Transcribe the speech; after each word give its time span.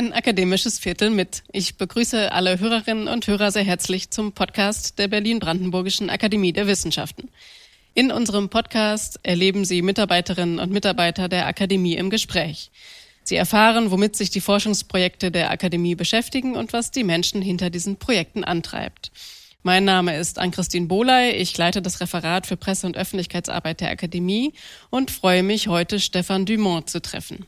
ein 0.00 0.14
akademisches 0.14 0.78
Viertel 0.78 1.10
mit. 1.10 1.42
Ich 1.52 1.76
begrüße 1.76 2.32
alle 2.32 2.58
Hörerinnen 2.58 3.06
und 3.06 3.26
Hörer 3.26 3.52
sehr 3.52 3.64
herzlich 3.64 4.08
zum 4.08 4.32
Podcast 4.32 4.98
der 4.98 5.08
Berlin-Brandenburgischen 5.08 6.08
Akademie 6.08 6.54
der 6.54 6.66
Wissenschaften. 6.66 7.28
In 7.92 8.10
unserem 8.10 8.48
Podcast 8.48 9.20
erleben 9.24 9.66
Sie 9.66 9.82
Mitarbeiterinnen 9.82 10.58
und 10.58 10.72
Mitarbeiter 10.72 11.28
der 11.28 11.46
Akademie 11.46 11.96
im 11.96 12.08
Gespräch. 12.08 12.70
Sie 13.24 13.36
erfahren, 13.36 13.90
womit 13.90 14.16
sich 14.16 14.30
die 14.30 14.40
Forschungsprojekte 14.40 15.30
der 15.30 15.50
Akademie 15.50 15.96
beschäftigen 15.96 16.56
und 16.56 16.72
was 16.72 16.90
die 16.90 17.04
Menschen 17.04 17.42
hinter 17.42 17.68
diesen 17.68 17.96
Projekten 17.96 18.42
antreibt. 18.42 19.12
Mein 19.62 19.84
Name 19.84 20.16
ist 20.16 20.38
Ann-Christine 20.38 20.86
Bohley. 20.86 21.32
Ich 21.32 21.58
leite 21.58 21.82
das 21.82 22.00
Referat 22.00 22.46
für 22.46 22.56
Presse- 22.56 22.86
und 22.86 22.96
Öffentlichkeitsarbeit 22.96 23.82
der 23.82 23.90
Akademie 23.90 24.54
und 24.88 25.10
freue 25.10 25.42
mich, 25.42 25.68
heute 25.68 26.00
Stefan 26.00 26.46
Dumont 26.46 26.88
zu 26.88 27.02
treffen. 27.02 27.44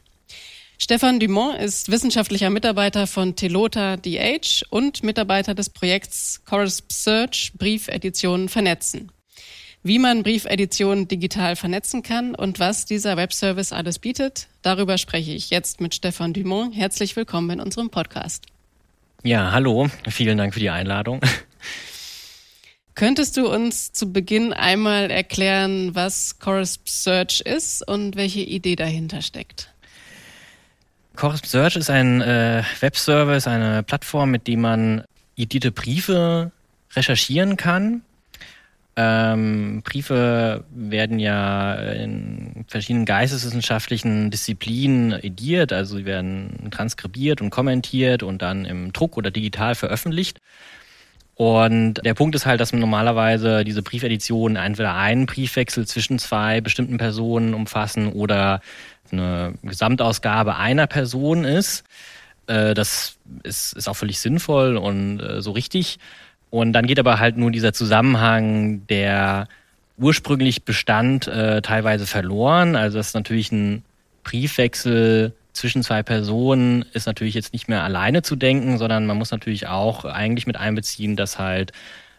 Stefan 0.82 1.20
Dumont 1.20 1.60
ist 1.60 1.92
wissenschaftlicher 1.92 2.50
Mitarbeiter 2.50 3.06
von 3.06 3.36
Telota 3.36 3.96
DH 3.96 4.64
und 4.68 5.04
Mitarbeiter 5.04 5.54
des 5.54 5.70
Projekts 5.70 6.42
Corresp 6.44 6.90
Search 6.90 7.52
Briefeditionen 7.56 8.48
vernetzen. 8.48 9.12
Wie 9.84 10.00
man 10.00 10.24
Briefeditionen 10.24 11.06
digital 11.06 11.54
vernetzen 11.54 12.02
kann 12.02 12.34
und 12.34 12.58
was 12.58 12.84
dieser 12.84 13.16
Webservice 13.16 13.72
alles 13.72 14.00
bietet, 14.00 14.48
darüber 14.62 14.98
spreche 14.98 15.30
ich 15.30 15.50
jetzt 15.50 15.80
mit 15.80 15.94
Stefan 15.94 16.32
Dumont. 16.32 16.74
Herzlich 16.74 17.14
willkommen 17.14 17.50
in 17.50 17.60
unserem 17.60 17.90
Podcast. 17.90 18.46
Ja, 19.22 19.52
hallo. 19.52 19.88
Vielen 20.08 20.36
Dank 20.36 20.52
für 20.52 20.58
die 20.58 20.70
Einladung. 20.70 21.20
Könntest 22.96 23.36
du 23.36 23.48
uns 23.48 23.92
zu 23.92 24.12
Beginn 24.12 24.52
einmal 24.52 25.12
erklären, 25.12 25.94
was 25.94 26.40
Corresp 26.40 26.88
Search 26.88 27.40
ist 27.42 27.86
und 27.86 28.16
welche 28.16 28.40
Idee 28.40 28.74
dahinter 28.74 29.22
steckt? 29.22 29.71
Corresp 31.16 31.46
Search 31.46 31.76
ist 31.76 31.90
ein 31.90 32.20
äh, 32.20 32.62
Webservice, 32.80 33.46
eine 33.46 33.82
Plattform, 33.82 34.30
mit 34.30 34.46
dem 34.46 34.60
man 34.62 35.04
edierte 35.36 35.72
Briefe 35.72 36.52
recherchieren 36.94 37.56
kann. 37.56 38.02
Ähm, 38.94 39.82
Briefe 39.82 40.64
werden 40.70 41.18
ja 41.18 41.74
in 41.74 42.66
verschiedenen 42.68 43.06
geisteswissenschaftlichen 43.06 44.30
Disziplinen 44.30 45.12
ediert, 45.12 45.72
also 45.72 45.96
sie 45.96 46.04
werden 46.04 46.68
transkribiert 46.70 47.40
und 47.40 47.48
kommentiert 47.48 48.22
und 48.22 48.42
dann 48.42 48.66
im 48.66 48.92
Druck 48.92 49.16
oder 49.16 49.30
digital 49.30 49.74
veröffentlicht. 49.74 50.40
Und 51.34 51.94
der 52.04 52.14
Punkt 52.14 52.34
ist 52.34 52.46
halt, 52.46 52.60
dass 52.60 52.72
man 52.72 52.80
normalerweise 52.80 53.64
diese 53.64 53.82
Briefeditionen 53.82 54.56
entweder 54.56 54.94
einen 54.94 55.26
Briefwechsel 55.26 55.86
zwischen 55.86 56.18
zwei 56.18 56.60
bestimmten 56.60 56.98
Personen 56.98 57.54
umfassen 57.54 58.12
oder 58.12 58.60
eine 59.10 59.54
Gesamtausgabe 59.62 60.56
einer 60.56 60.86
Person 60.86 61.44
ist. 61.44 61.84
Äh, 62.46 62.74
das 62.74 63.16
ist, 63.42 63.72
ist 63.74 63.88
auch 63.88 63.96
völlig 63.96 64.20
sinnvoll 64.20 64.76
und 64.76 65.20
äh, 65.20 65.40
so 65.40 65.52
richtig. 65.52 65.98
Und 66.50 66.74
dann 66.74 66.86
geht 66.86 66.98
aber 66.98 67.18
halt 67.18 67.38
nur 67.38 67.50
dieser 67.50 67.72
Zusammenhang, 67.72 68.86
der 68.88 69.48
ursprünglich 69.98 70.64
bestand, 70.64 71.26
äh, 71.28 71.62
teilweise 71.62 72.06
verloren. 72.06 72.76
Also 72.76 72.98
das 72.98 73.08
ist 73.08 73.14
natürlich 73.14 73.52
ein 73.52 73.84
Briefwechsel 74.22 75.32
zwischen 75.52 75.82
zwei 75.82 76.02
Personen 76.02 76.84
ist 76.92 77.06
natürlich 77.06 77.34
jetzt 77.34 77.52
nicht 77.52 77.68
mehr 77.68 77.82
alleine 77.82 78.22
zu 78.22 78.36
denken, 78.36 78.78
sondern 78.78 79.06
man 79.06 79.18
muss 79.18 79.30
natürlich 79.30 79.66
auch 79.68 80.04
eigentlich 80.04 80.46
mit 80.46 80.56
einbeziehen, 80.56 81.16
dass 81.16 81.38
halt 81.38 81.72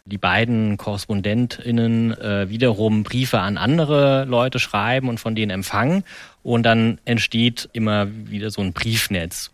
die 0.06 0.18
beiden 0.18 0.76
KorrespondentInnen 0.76 2.12
äh, 2.20 2.48
wiederum 2.50 3.04
Briefe 3.04 3.40
an 3.40 3.56
andere 3.56 4.24
Leute 4.26 4.58
schreiben 4.58 5.08
und 5.08 5.18
von 5.18 5.34
denen 5.34 5.50
empfangen. 5.50 6.04
Und 6.42 6.64
dann 6.64 6.98
entsteht 7.06 7.70
immer 7.72 8.08
wieder 8.10 8.50
so 8.50 8.60
ein 8.60 8.74
Briefnetz. 8.74 9.50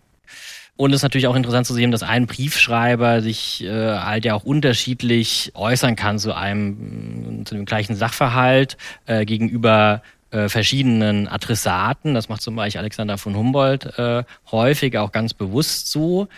Und 0.76 0.92
es 0.92 0.96
ist 0.96 1.02
natürlich 1.02 1.26
auch 1.26 1.36
interessant 1.36 1.66
zu 1.66 1.74
sehen, 1.74 1.90
dass 1.90 2.02
ein 2.02 2.26
Briefschreiber 2.26 3.20
sich 3.20 3.62
äh, 3.62 3.98
halt 3.98 4.24
ja 4.24 4.34
auch 4.34 4.44
unterschiedlich 4.44 5.52
äußern 5.54 5.94
kann 5.94 6.18
zu 6.18 6.34
einem, 6.34 7.44
zu 7.44 7.54
dem 7.54 7.66
gleichen 7.66 7.94
Sachverhalt 7.96 8.76
äh, 9.06 9.26
gegenüber 9.26 10.02
äh, 10.30 10.48
verschiedenen 10.48 11.28
Adressaten. 11.28 12.14
Das 12.14 12.28
macht 12.28 12.42
zum 12.42 12.56
Beispiel 12.56 12.80
Alexander 12.80 13.18
von 13.18 13.36
Humboldt 13.36 13.98
äh, 13.98 14.24
häufig 14.50 14.96
auch 14.98 15.12
ganz 15.12 15.34
bewusst 15.34 15.90
so. 15.90 16.28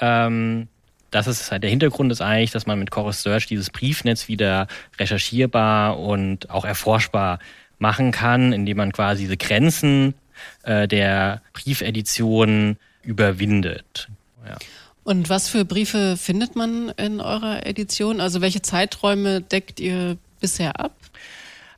Ähm, 0.00 0.68
das 1.10 1.26
ist 1.26 1.50
halt 1.50 1.62
der 1.62 1.70
Hintergrund 1.70 2.12
ist 2.12 2.20
eigentlich, 2.20 2.50
dass 2.50 2.66
man 2.66 2.78
mit 2.78 2.90
Chorus 2.90 3.22
Search 3.22 3.46
dieses 3.46 3.70
Briefnetz 3.70 4.28
wieder 4.28 4.66
recherchierbar 4.98 5.98
und 5.98 6.50
auch 6.50 6.64
erforschbar 6.64 7.38
machen 7.78 8.10
kann, 8.10 8.52
indem 8.52 8.76
man 8.76 8.92
quasi 8.92 9.22
diese 9.22 9.36
Grenzen 9.36 10.14
äh, 10.62 10.86
der 10.86 11.42
Briefedition 11.52 12.76
überwindet. 13.02 14.08
Ja. 14.46 14.56
Und 15.04 15.30
was 15.30 15.48
für 15.48 15.64
Briefe 15.64 16.16
findet 16.18 16.54
man 16.54 16.90
in 16.90 17.20
eurer 17.20 17.64
Edition? 17.64 18.20
Also 18.20 18.42
welche 18.42 18.60
Zeiträume 18.60 19.40
deckt 19.40 19.80
ihr 19.80 20.18
bisher 20.40 20.78
ab? 20.78 20.92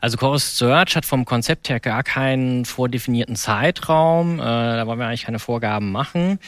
Also 0.00 0.16
Chorus 0.16 0.56
Search 0.56 0.96
hat 0.96 1.04
vom 1.04 1.24
Konzept 1.26 1.68
her 1.68 1.78
gar 1.78 2.02
keinen 2.02 2.64
vordefinierten 2.64 3.36
Zeitraum. 3.36 4.40
Äh, 4.40 4.42
da 4.42 4.86
wollen 4.86 4.98
wir 4.98 5.06
eigentlich 5.06 5.24
keine 5.24 5.38
Vorgaben 5.38 5.92
machen. 5.92 6.38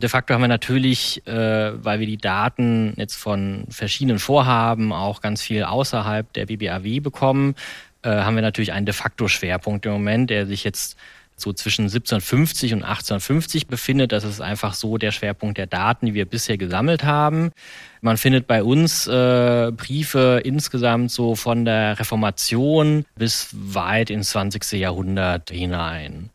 De 0.00 0.08
facto 0.08 0.32
haben 0.32 0.40
wir 0.40 0.48
natürlich, 0.48 1.26
äh, 1.26 1.84
weil 1.84 2.00
wir 2.00 2.06
die 2.06 2.16
Daten 2.16 2.94
jetzt 2.96 3.16
von 3.16 3.66
verschiedenen 3.68 4.18
Vorhaben 4.18 4.92
auch 4.92 5.20
ganz 5.20 5.42
viel 5.42 5.64
außerhalb 5.64 6.32
der 6.32 6.46
BBAW 6.46 7.00
bekommen, 7.00 7.54
äh, 8.02 8.10
haben 8.10 8.34
wir 8.34 8.42
natürlich 8.42 8.72
einen 8.72 8.86
de 8.86 8.94
facto 8.94 9.28
Schwerpunkt 9.28 9.84
im 9.84 9.92
Moment, 9.92 10.30
der 10.30 10.46
sich 10.46 10.64
jetzt 10.64 10.96
so 11.40 11.52
zwischen 11.52 11.82
1750 11.82 12.72
und 12.72 12.82
1850 12.82 13.66
befindet. 13.66 14.12
Das 14.12 14.24
ist 14.24 14.40
einfach 14.40 14.74
so 14.74 14.98
der 14.98 15.12
Schwerpunkt 15.12 15.58
der 15.58 15.66
Daten, 15.66 16.06
die 16.06 16.14
wir 16.14 16.26
bisher 16.26 16.56
gesammelt 16.56 17.04
haben. 17.04 17.52
Man 18.00 18.16
findet 18.16 18.46
bei 18.46 18.62
uns 18.62 19.06
äh, 19.06 19.72
Briefe 19.76 20.40
insgesamt 20.44 21.10
so 21.10 21.34
von 21.34 21.64
der 21.64 21.98
Reformation 21.98 23.04
bis 23.16 23.48
weit 23.52 24.10
ins 24.10 24.30
20. 24.30 24.72
Jahrhundert 24.72 25.50
hinein. 25.50 26.30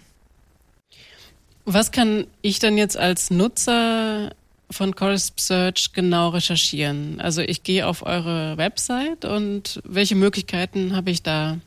Was 1.66 1.92
kann 1.92 2.28
ich 2.42 2.60
denn 2.60 2.78
jetzt 2.78 2.96
als 2.96 3.32
Nutzer 3.32 4.32
von 4.70 4.96
Corrisp 4.96 5.40
Search 5.40 5.94
genau 5.94 6.30
recherchieren? 6.30 7.20
Also 7.20 7.42
ich 7.42 7.64
gehe 7.64 7.88
auf 7.88 8.06
eure 8.06 8.58
Website 8.58 9.26
und 9.26 9.82
welche 9.84 10.16
Möglichkeiten 10.16 10.96
habe 10.96 11.10
ich 11.10 11.24
da? 11.24 11.58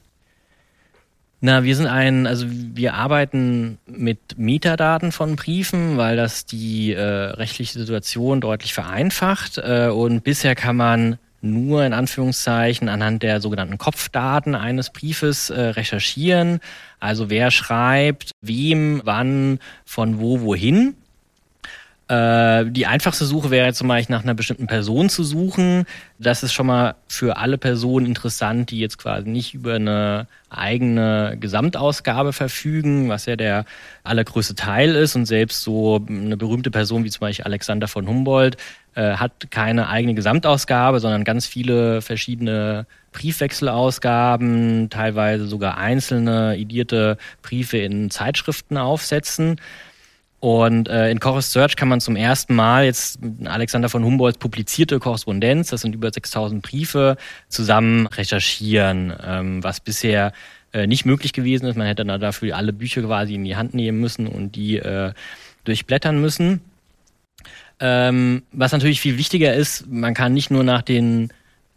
Na, 1.41 1.63
wir 1.63 1.77
sind 1.77 1.87
ein, 1.87 2.27
also 2.27 2.47
wir 2.49 2.95
arbeiten 2.95 3.79
mit 3.87 4.39
Metadaten 4.39 5.13
von 5.13 5.37
Briefen, 5.37 5.97
weil 5.97 6.17
das 6.17 6.47
die 6.47 6.93
äh, 6.93 7.01
rechtliche 7.01 7.79
Situation 7.79 8.41
deutlich 8.41 8.75
vereinfacht. 8.75 9.59
Äh, 9.59 9.89
und 9.89 10.25
bisher 10.25 10.57
kann 10.57 10.75
man 10.75 11.19
nur 11.41 11.85
in 11.85 11.93
Anführungszeichen 11.93 12.89
anhand 12.89 13.23
der 13.23 13.41
sogenannten 13.41 13.79
Kopfdaten 13.79 14.57
eines 14.57 14.91
Briefes 14.91 15.51
äh, 15.51 15.61
recherchieren. 15.61 16.59
Also 16.99 17.31
wer 17.31 17.53
schreibt, 17.53 18.33
wem, 18.41 19.03
wann, 19.05 19.61
von 19.85 20.19
wo, 20.19 20.41
wohin. 20.41 20.97
Äh, 22.09 22.65
die 22.71 22.87
einfachste 22.87 23.27
Suche 23.27 23.51
wäre 23.51 23.75
zum 23.75 23.87
Beispiel 23.87 24.17
nach 24.17 24.25
einer 24.25 24.35
bestimmten 24.35 24.67
Person 24.67 25.11
zu 25.11 25.25
suchen. 25.25 25.85
Das 26.19 26.43
ist 26.43 26.55
schon 26.55 26.67
mal 26.67 26.95
für 27.07 27.37
alle 27.37 27.59
Personen 27.59 28.07
interessant, 28.07 28.71
die 28.71 28.79
jetzt 28.79 28.97
quasi 28.97 29.29
nicht 29.29 29.53
über 29.53 29.75
eine 29.75 30.27
eigene 30.49 31.37
Gesamtausgabe 31.39 32.33
verfügen, 32.33 33.11
was 33.11 33.27
ja 33.27 33.37
der 33.37 33.67
allergrößte 34.05 34.55
Teil 34.55 34.95
ist. 34.95 35.17
Und 35.17 35.27
selbst 35.27 35.63
so 35.63 36.03
eine 36.09 36.39
berühmte 36.39 36.71
Person 36.71 37.05
wie 37.05 37.11
zum 37.11 37.21
Beispiel 37.21 37.45
Alexander 37.45 37.89
von 37.89 38.09
Humboldt 38.09 38.57
äh, 38.95 39.17
hat 39.17 39.51
keine 39.51 39.91
eigene 39.91 40.15
Gesamtausgabe, 40.15 41.01
sondern 41.01 41.25
ganz 41.25 41.47
viele 41.47 42.01
verschiedene 42.01 42.87
Briefwechselausgaben, 43.13 44.89
teilweise 44.89 45.47
sogar 45.47 45.77
einzelne 45.77 46.57
edierte 46.57 47.19
Briefe 47.43 47.77
in 47.79 48.11
Zeitschriften 48.11 48.79
aufsetzen. 48.79 49.61
Und 50.41 50.89
äh, 50.89 51.11
in 51.11 51.19
Chorus 51.19 51.53
Search 51.53 51.75
kann 51.75 51.89
man 51.89 52.01
zum 52.01 52.15
ersten 52.15 52.55
Mal 52.55 52.85
jetzt 52.85 53.19
Alexander 53.45 53.89
von 53.89 54.05
Humboldts 54.05 54.39
publizierte 54.39 55.01
Korrespondenz, 55.01 55.71
das 55.71 55.81
sind 55.81 55.95
über 55.95 56.13
6000 56.13 56.63
Briefe, 56.63 57.17
zusammen 57.49 58.07
recherchieren, 58.07 59.13
ähm, 59.25 59.65
was 59.65 59.81
bisher 59.81 60.33
äh, 60.73 60.87
nicht 60.87 61.05
möglich 61.05 61.33
gewesen 61.33 61.67
ist. 61.67 61.77
Man 61.77 61.89
hätte 61.89 62.05
dann 62.05 62.21
dafür 62.21 62.57
alle 62.57 62.73
Bücher 62.73 63.03
quasi 63.03 63.35
in 63.35 63.45
die 63.45 63.57
Hand 63.57 63.75
nehmen 63.75 64.01
müssen 64.01 64.29
und 64.29 64.55
die 64.55 64.77
äh, 64.77 65.13
durchblättern 65.65 66.21
müssen. 66.21 66.61
Ähm, 67.81 68.43
was 68.53 68.73
natürlich 68.73 69.01
viel 69.01 69.19
wichtiger 69.19 69.55
ist, 69.55 69.87
man 69.89 70.15
kann 70.15 70.35
nicht 70.35 70.51
nur 70.51 70.63
nach 70.63 70.83
den 70.83 71.33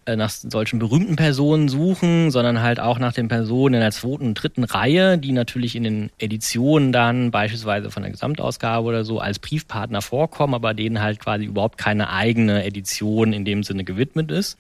nach 0.08 0.30
solchen 0.30 0.80
berühmten 0.80 1.16
Personen 1.16 1.70
suchen, 1.70 2.32
sondern 2.32 2.62
halt 2.62 2.80
auch 2.80 2.98
nach 3.00 3.14
den 3.14 3.28
Personen 3.28 3.76
in 3.76 3.82
der 3.82 3.92
zweiten 3.92 4.28
und 4.28 4.34
dritten 4.34 4.64
Reihe, 4.64 5.18
die 5.18 5.32
natürlich 5.32 5.76
in 5.76 5.84
den 5.84 6.10
Editionen 6.18 6.92
dann 6.92 7.32
beispielsweise 7.32 7.92
von 7.92 8.04
der 8.04 8.12
Gesamtausgabe 8.12 8.88
oder 8.88 9.04
so 9.04 9.20
als 9.20 9.40
Briefpartner 9.40 10.02
vorkommen, 10.02 10.56
aber 10.56 10.74
denen 10.74 11.02
halt 11.02 11.20
quasi 11.20 11.46
überhaupt 11.46 11.78
keine 11.78 12.10
eigene 12.10 12.64
Edition 12.64 13.34
in 13.34 13.46
dem 13.46 13.64
Sinne 13.64 13.84
gewidmet 13.84 14.32
ist. 14.32 14.58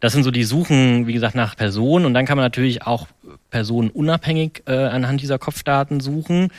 Das 0.00 0.12
sind 0.12 0.22
so 0.22 0.30
die 0.30 0.44
Suchen, 0.44 1.06
wie 1.06 1.12
gesagt, 1.12 1.34
nach 1.34 1.56
Personen 1.56 2.04
und 2.04 2.14
dann 2.14 2.26
kann 2.26 2.36
man 2.36 2.44
natürlich 2.44 2.82
auch 2.82 3.08
Personen 3.50 3.90
unabhängig 3.90 4.62
äh, 4.66 4.74
anhand 4.74 5.20
dieser 5.20 5.38
Kopfdaten 5.38 6.00
suchen, 6.00 6.50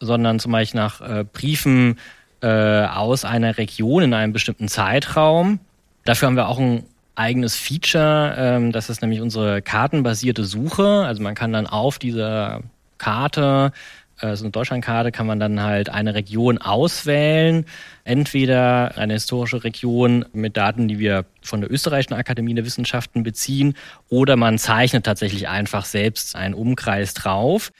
sondern 0.00 0.38
zum 0.40 0.52
Beispiel 0.52 0.80
nach 0.80 1.00
äh, 1.00 1.24
Briefen, 1.24 1.98
äh, 2.42 2.86
aus 2.86 3.24
einer 3.24 3.58
Region 3.58 4.02
in 4.02 4.14
einem 4.14 4.32
bestimmten 4.32 4.68
Zeitraum. 4.68 5.60
Dafür 6.04 6.28
haben 6.28 6.36
wir 6.36 6.48
auch 6.48 6.58
ein 6.58 6.84
eigenes 7.20 7.56
Feature, 7.56 8.34
ähm, 8.36 8.72
das 8.72 8.90
ist 8.90 9.02
nämlich 9.02 9.20
unsere 9.20 9.62
kartenbasierte 9.62 10.44
Suche. 10.44 11.04
Also 11.06 11.22
man 11.22 11.34
kann 11.34 11.52
dann 11.52 11.66
auf 11.66 11.98
dieser 11.98 12.62
Karte 12.98 13.72
äh, 14.20 14.36
so 14.36 14.44
eine 14.44 14.50
Deutschlandkarte 14.50 15.12
kann 15.12 15.26
man 15.26 15.40
dann 15.40 15.62
halt 15.62 15.88
eine 15.88 16.14
Region 16.14 16.58
auswählen. 16.58 17.64
Entweder 18.04 18.96
eine 18.96 19.14
historische 19.14 19.64
Region 19.64 20.24
mit 20.32 20.56
Daten, 20.56 20.88
die 20.88 20.98
wir 20.98 21.24
von 21.42 21.60
der 21.60 21.70
Österreichischen 21.70 22.14
Akademie 22.14 22.54
der 22.54 22.64
Wissenschaften 22.64 23.22
beziehen, 23.22 23.74
oder 24.08 24.36
man 24.36 24.58
zeichnet 24.58 25.04
tatsächlich 25.04 25.48
einfach 25.48 25.84
selbst 25.84 26.36
einen 26.36 26.54
Umkreis 26.54 27.14
drauf. 27.14 27.72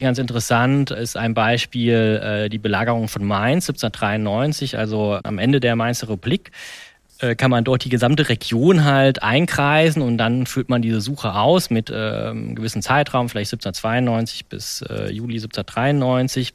Ganz 0.00 0.18
interessant 0.18 0.92
ist 0.92 1.16
ein 1.16 1.34
Beispiel 1.34 2.20
äh, 2.22 2.48
die 2.48 2.58
Belagerung 2.58 3.08
von 3.08 3.24
Mainz 3.24 3.68
1793, 3.68 4.78
also 4.78 5.18
am 5.24 5.38
Ende 5.38 5.58
der 5.58 5.74
Mainzer 5.74 6.08
Republik. 6.08 6.52
Äh, 7.20 7.34
kann 7.34 7.50
man 7.50 7.64
dort 7.64 7.84
die 7.84 7.88
gesamte 7.88 8.28
Region 8.28 8.84
halt 8.84 9.22
einkreisen 9.22 10.02
und 10.02 10.18
dann 10.18 10.46
führt 10.46 10.68
man 10.68 10.82
diese 10.82 11.00
Suche 11.00 11.34
aus 11.34 11.68
mit 11.68 11.90
äh, 11.90 11.94
einem 11.94 12.54
gewissen 12.54 12.80
Zeitraum, 12.80 13.28
vielleicht 13.28 13.52
1792 13.52 14.46
bis 14.46 14.82
äh, 14.82 15.10
Juli 15.10 15.34
1793. 15.34 16.54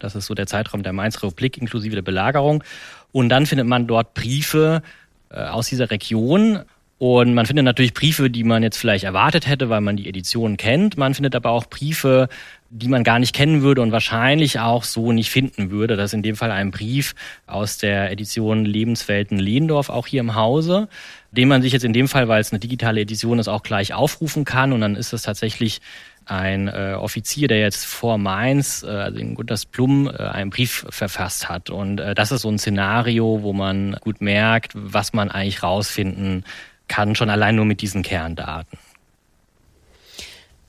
Das 0.00 0.14
ist 0.14 0.26
so 0.26 0.34
der 0.34 0.46
Zeitraum 0.46 0.82
der 0.82 0.94
Mainzer 0.94 1.24
Republik 1.24 1.58
inklusive 1.58 1.94
der 1.94 2.02
Belagerung. 2.02 2.64
Und 3.12 3.28
dann 3.28 3.44
findet 3.44 3.66
man 3.66 3.86
dort 3.86 4.14
Briefe 4.14 4.82
äh, 5.30 5.40
aus 5.40 5.68
dieser 5.68 5.90
Region. 5.90 6.60
Und 6.98 7.34
man 7.34 7.44
findet 7.44 7.64
natürlich 7.64 7.92
Briefe, 7.92 8.30
die 8.30 8.44
man 8.44 8.62
jetzt 8.62 8.78
vielleicht 8.78 9.04
erwartet 9.04 9.48
hätte, 9.48 9.68
weil 9.68 9.80
man 9.80 9.96
die 9.96 10.08
Edition 10.08 10.56
kennt. 10.56 10.96
Man 10.96 11.14
findet 11.14 11.34
aber 11.34 11.50
auch 11.50 11.66
Briefe, 11.66 12.28
die 12.70 12.88
man 12.88 13.02
gar 13.02 13.18
nicht 13.18 13.34
kennen 13.34 13.62
würde 13.62 13.82
und 13.82 13.90
wahrscheinlich 13.90 14.60
auch 14.60 14.84
so 14.84 15.12
nicht 15.12 15.30
finden 15.30 15.70
würde. 15.70 15.96
Das 15.96 16.10
ist 16.10 16.14
in 16.14 16.22
dem 16.22 16.36
Fall 16.36 16.52
ein 16.52 16.70
Brief 16.70 17.14
aus 17.46 17.78
der 17.78 18.12
Edition 18.12 18.64
Lebenswelten 18.64 19.38
Lehndorf, 19.38 19.90
auch 19.90 20.06
hier 20.06 20.20
im 20.20 20.36
Hause, 20.36 20.88
den 21.32 21.48
man 21.48 21.62
sich 21.62 21.72
jetzt 21.72 21.84
in 21.84 21.92
dem 21.92 22.06
Fall, 22.06 22.28
weil 22.28 22.40
es 22.40 22.52
eine 22.52 22.60
digitale 22.60 23.00
Edition 23.00 23.40
ist, 23.40 23.48
auch 23.48 23.64
gleich 23.64 23.92
aufrufen 23.92 24.44
kann. 24.44 24.72
Und 24.72 24.80
dann 24.80 24.94
ist 24.94 25.12
es 25.12 25.22
tatsächlich 25.22 25.80
ein 26.26 26.68
äh, 26.68 26.96
Offizier, 26.98 27.48
der 27.48 27.58
jetzt 27.58 27.84
vor 27.84 28.18
Mainz, 28.18 28.82
äh, 28.82 28.88
also 28.88 29.18
in 29.18 29.34
Guntersplum, 29.34 30.08
äh, 30.08 30.22
einen 30.22 30.50
Brief 30.50 30.86
verfasst 30.88 31.48
hat. 31.48 31.70
Und 31.70 32.00
äh, 32.00 32.14
das 32.14 32.32
ist 32.32 32.42
so 32.42 32.48
ein 32.48 32.58
Szenario, 32.58 33.42
wo 33.42 33.52
man 33.52 33.96
gut 34.00 34.20
merkt, 34.20 34.72
was 34.74 35.12
man 35.12 35.30
eigentlich 35.30 35.62
rausfinden 35.62 36.44
kann, 36.88 37.14
schon 37.14 37.30
allein 37.30 37.56
nur 37.56 37.64
mit 37.64 37.80
diesen 37.80 38.02
Kerndaten. 38.02 38.78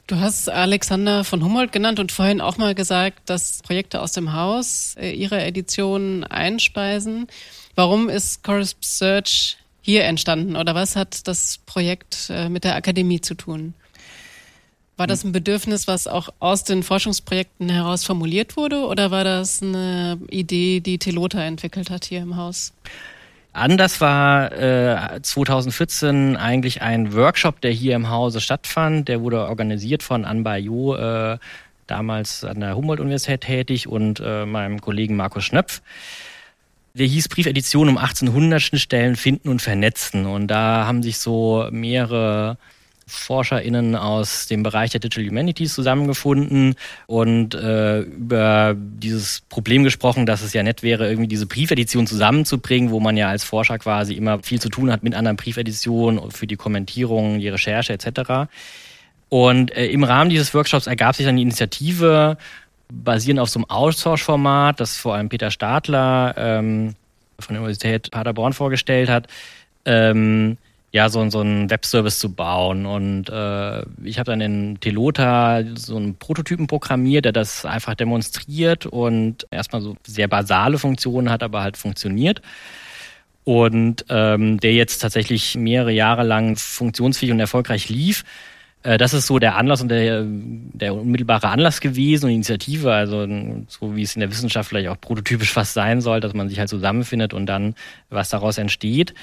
Du 0.08 0.18
hast 0.18 0.50
Alexander 0.50 1.24
von 1.24 1.44
Humboldt 1.44 1.72
genannt 1.72 2.00
und 2.00 2.12
vorhin 2.12 2.40
auch 2.40 2.58
mal 2.58 2.76
gesagt, 2.76 3.28
dass 3.28 3.64
Projekte 3.64 4.02
aus 4.02 4.12
dem 4.12 4.34
Haus 4.34 4.96
äh, 5.00 5.10
ihre 5.10 5.44
Editionen 5.44 6.24
einspeisen. 6.24 7.28
Warum 7.74 8.10
ist 8.10 8.44
Corrisp 8.44 8.84
Search 8.84 9.58
hier 9.82 10.04
entstanden 10.04 10.58
oder 10.58 10.76
was 10.76 10.96
hat 10.96 11.28
das 11.28 11.58
Projekt 11.66 12.30
äh, 12.30 12.50
mit 12.50 12.66
der 12.66 12.76
Akademie 12.76 13.20
zu 13.20 13.34
tun? 13.34 13.74
War 14.96 15.08
das 15.08 15.24
ein 15.24 15.32
Bedürfnis, 15.32 15.88
was 15.88 16.08
auch 16.08 16.30
aus 16.40 16.64
den 16.64 16.84
Forschungsprojekten 16.84 17.68
heraus 17.68 18.06
formuliert 18.06 18.56
wurde 18.56 18.86
oder 18.86 19.10
war 19.10 19.24
das 19.24 19.62
eine 19.62 20.20
Idee, 20.30 20.82
die 20.82 21.00
Telota 21.00 21.44
entwickelt 21.44 21.90
hat 21.90 22.06
hier 22.06 22.22
im 22.22 22.38
Haus? 22.38 22.74
Anders 23.56 24.02
war 24.02 24.52
äh, 24.52 25.22
2014 25.22 26.36
eigentlich 26.36 26.82
ein 26.82 27.14
Workshop, 27.14 27.62
der 27.62 27.72
hier 27.72 27.96
im 27.96 28.10
Hause 28.10 28.42
stattfand. 28.42 29.08
Der 29.08 29.22
wurde 29.22 29.48
organisiert 29.48 30.04
von 30.04 30.26
Anne 30.26 30.42
Bayou, 30.42 30.94
äh, 30.96 31.38
damals 31.88 32.44
an 32.44 32.60
der 32.60 32.76
Humboldt-Universität 32.76 33.42
tätig, 33.42 33.88
und 33.88 34.22
äh, 34.24 34.46
meinem 34.46 34.82
Kollegen 34.82 35.16
Markus 35.16 35.46
Schnöpf. 35.46 35.82
Der 36.96 37.08
hieß 37.08 37.30
Briefedition 37.30 37.88
um 37.88 37.98
1800 37.98 38.62
Schnittstellen 38.62 39.16
finden 39.16 39.48
und 39.48 39.62
vernetzen. 39.62 40.26
Und 40.26 40.48
da 40.48 40.86
haben 40.86 41.02
sich 41.02 41.20
so 41.20 41.70
mehrere 41.72 42.58
ForscherInnen 43.08 43.96
aus 43.96 44.48
dem 44.48 44.64
Bereich 44.64 44.92
der 44.92 45.00
Digital 45.00 45.30
Humanities 45.30 45.74
zusammengefunden 45.76 46.76
und 47.06 47.54
äh, 47.54 48.00
über 48.02 48.76
dieses 48.76 49.42
Problem 49.50 49.84
gesprochen, 49.84 50.26
dass 50.26 50.42
es 50.42 50.54
ja 50.54 50.64
nett 50.64 50.82
wäre, 50.82 51.08
irgendwie 51.08 51.28
diese 51.28 51.46
Briefedition 51.46 52.08
zusammenzubringen, 52.08 52.90
wo 52.90 53.00
man 53.00 53.16
ja 53.16 53.30
als 53.30 53.44
Forscher 53.44 53.78
quasi 53.78 54.14
immer 54.14 54.42
viel 54.42 54.60
zu 54.60 54.70
tun 54.70 54.92
hat 54.92 55.04
mit 55.04 55.14
anderen 55.14 55.38
Briefeditionen 55.38 56.32
für 56.32 56.48
die 56.48 56.56
Kommentierung, 56.56 57.40
die 57.40 57.50
Recherche 57.50 57.94
etc. 57.94 58.50
Und 59.30 59.76
äh, 59.76 59.86
im 59.88 60.04
Rahmen 60.04 60.32
dieses 60.32 60.54
Workshops 60.54 60.88
ergab 60.88 61.16
sich 61.16 61.26
dann 61.26 61.36
die 61.36 61.44
Initiative, 61.44 62.38
basierend 62.90 63.40
auf 63.40 63.50
so 63.50 63.60
einem 63.60 63.66
Austauschformat, 63.66 64.80
das 64.80 64.98
vor 64.98 65.16
allem 65.16 65.30
Peter 65.30 65.52
Stadler 65.52 66.34
ähm, 66.38 66.96
von 67.40 67.54
der 67.54 67.62
Universität 67.62 68.12
Paderborn 68.12 68.54
vorgestellt 68.54 69.10
hat, 69.10 69.28
ähm, 69.86 70.58
ja, 70.96 71.10
so, 71.10 71.30
so 71.30 71.42
einen 71.42 71.70
Webservice 71.70 72.20
zu 72.20 72.34
bauen. 72.34 72.86
Und 72.86 73.28
äh, 73.28 73.82
ich 74.02 74.18
habe 74.18 74.32
dann 74.32 74.40
in 74.40 74.80
Telota 74.80 75.62
so 75.76 75.98
einen 75.98 76.16
Prototypen 76.16 76.68
programmiert, 76.68 77.26
der 77.26 77.34
das 77.34 77.66
einfach 77.66 77.96
demonstriert 77.96 78.86
und 78.86 79.46
erstmal 79.52 79.82
so 79.82 79.98
sehr 80.08 80.30
basale 80.30 80.78
Funktionen 80.78 81.30
hat, 81.30 81.44
aber 81.44 81.64
halt 81.64 81.76
funktioniert. 81.76 82.42
Und 83.44 84.06
ähm, 84.08 84.58
der 84.62 84.72
jetzt 84.74 85.00
tatsächlich 85.00 85.58
mehrere 85.58 85.92
Jahre 85.92 86.24
lang 86.24 86.56
funktionsfähig 86.56 87.34
und 87.34 87.42
erfolgreich 87.42 87.90
lief. 87.90 88.24
Äh, 88.84 88.98
das 88.98 89.14
ist 89.14 89.28
so 89.28 89.38
der 89.38 89.58
Anlass 89.58 89.82
und 89.82 89.90
der, 89.90 90.24
der 90.26 90.96
unmittelbare 90.96 91.50
Anlass 91.50 91.82
gewesen 91.82 92.28
und 92.28 92.32
Initiative, 92.32 92.94
also 92.94 93.28
so 93.68 93.98
wie 93.98 94.02
es 94.04 94.16
in 94.16 94.22
der 94.22 94.32
Wissenschaft 94.32 94.70
vielleicht 94.70 94.88
auch 94.88 95.02
prototypisch 95.02 95.52
fast 95.52 95.74
sein 95.74 96.00
soll, 96.00 96.22
dass 96.22 96.34
man 96.34 96.48
sich 96.48 96.58
halt 96.58 96.70
zusammenfindet 96.70 97.34
und 97.34 97.48
dann 97.48 97.76
was 98.10 98.30
daraus 98.30 98.58
entsteht 98.58 99.14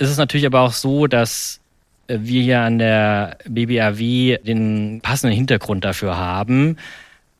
ist 0.00 0.08
es 0.08 0.16
natürlich 0.16 0.46
aber 0.46 0.62
auch 0.62 0.72
so, 0.72 1.06
dass 1.06 1.60
äh, 2.08 2.18
wir 2.20 2.42
hier 2.42 2.60
an 2.60 2.78
der 2.78 3.36
BBAW 3.46 4.38
den 4.42 5.00
passenden 5.02 5.36
Hintergrund 5.36 5.84
dafür 5.84 6.16
haben, 6.16 6.78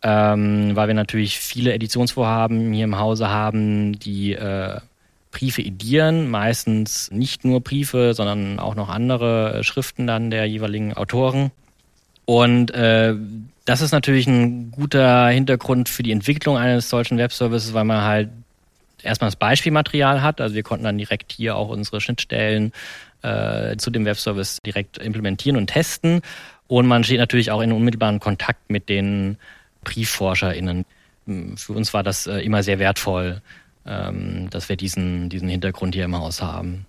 ähm, 0.03 0.77
weil 0.77 0.89
wir 0.89 0.95
natürlich 0.95 1.39
viele 1.39 1.73
Editionsvorhaben 1.73 2.73
hier 2.73 2.85
im 2.85 2.99
Hause 2.99 3.31
haben, 3.31 3.99
die 3.99 4.35
äh, 4.35 4.79
Briefe 5.33 5.63
edieren, 5.63 6.29
meistens 6.29 7.11
nicht 7.11 7.45
nur 7.45 7.61
Briefe, 7.63 8.13
sondern 8.15 8.59
auch 8.59 8.75
noch 8.75 8.91
andere 8.91 9.55
äh, 9.55 9.63
Schriften 9.65 10.07
dann 10.07 10.31
der 10.31 10.45
jeweiligen 10.47 10.93
Autoren. 10.95 11.53
Und 12.27 12.73
äh, 12.73 13.15
das 13.65 13.81
ist 13.81 13.93
natürlich 13.93 14.27
ein 14.27 14.71
guter 14.71 15.29
Hintergrund 15.29 15.89
für 15.89 16.03
die 16.03 16.13
Entwicklung 16.13 16.59
eines 16.59 16.91
solchen 16.91 17.17
Webservices, 17.17 17.73
weil 17.73 17.85
man 17.85 18.03
halt 18.03 18.29
erstmal 19.05 19.29
das 19.29 19.37
Beispielmaterial 19.37 20.23
hat. 20.23 20.41
Also 20.41 20.55
wir 20.55 20.63
konnten 20.63 20.85
dann 20.85 20.99
direkt 20.99 21.33
hier 21.33 21.57
auch 21.57 21.69
unsere 21.69 22.01
Schnittstellen 22.01 22.73
äh, 23.23 23.77
zu 23.77 23.91
dem 23.91 24.05
Webservice 24.05 24.59
direkt 24.65 24.99
implementieren 24.99 25.57
und 25.57 25.69
testen. 25.69 26.23
Und 26.69 26.87
man 26.87 27.05
steht 27.05 27.19
natürlich 27.19 27.51
auch 27.51 27.61
in 27.61 27.73
unmittelbaren 27.73 28.21
Kontakt 28.21 28.71
mit 28.71 28.89
den 28.89 29.37
BriefforscherInnen. 29.85 30.85
Für 31.57 31.73
uns 31.73 31.93
war 31.93 32.03
das 32.03 32.27
äh, 32.27 32.39
immer 32.39 32.63
sehr 32.63 32.79
wertvoll, 32.79 33.43
ähm, 33.87 34.49
dass 34.51 34.69
wir 34.69 34.77
diesen, 34.77 35.29
diesen 35.29 35.49
Hintergrund 35.49 35.95
hier 35.95 36.05
im 36.05 36.17
Haus 36.17 36.43
haben. 36.43 36.87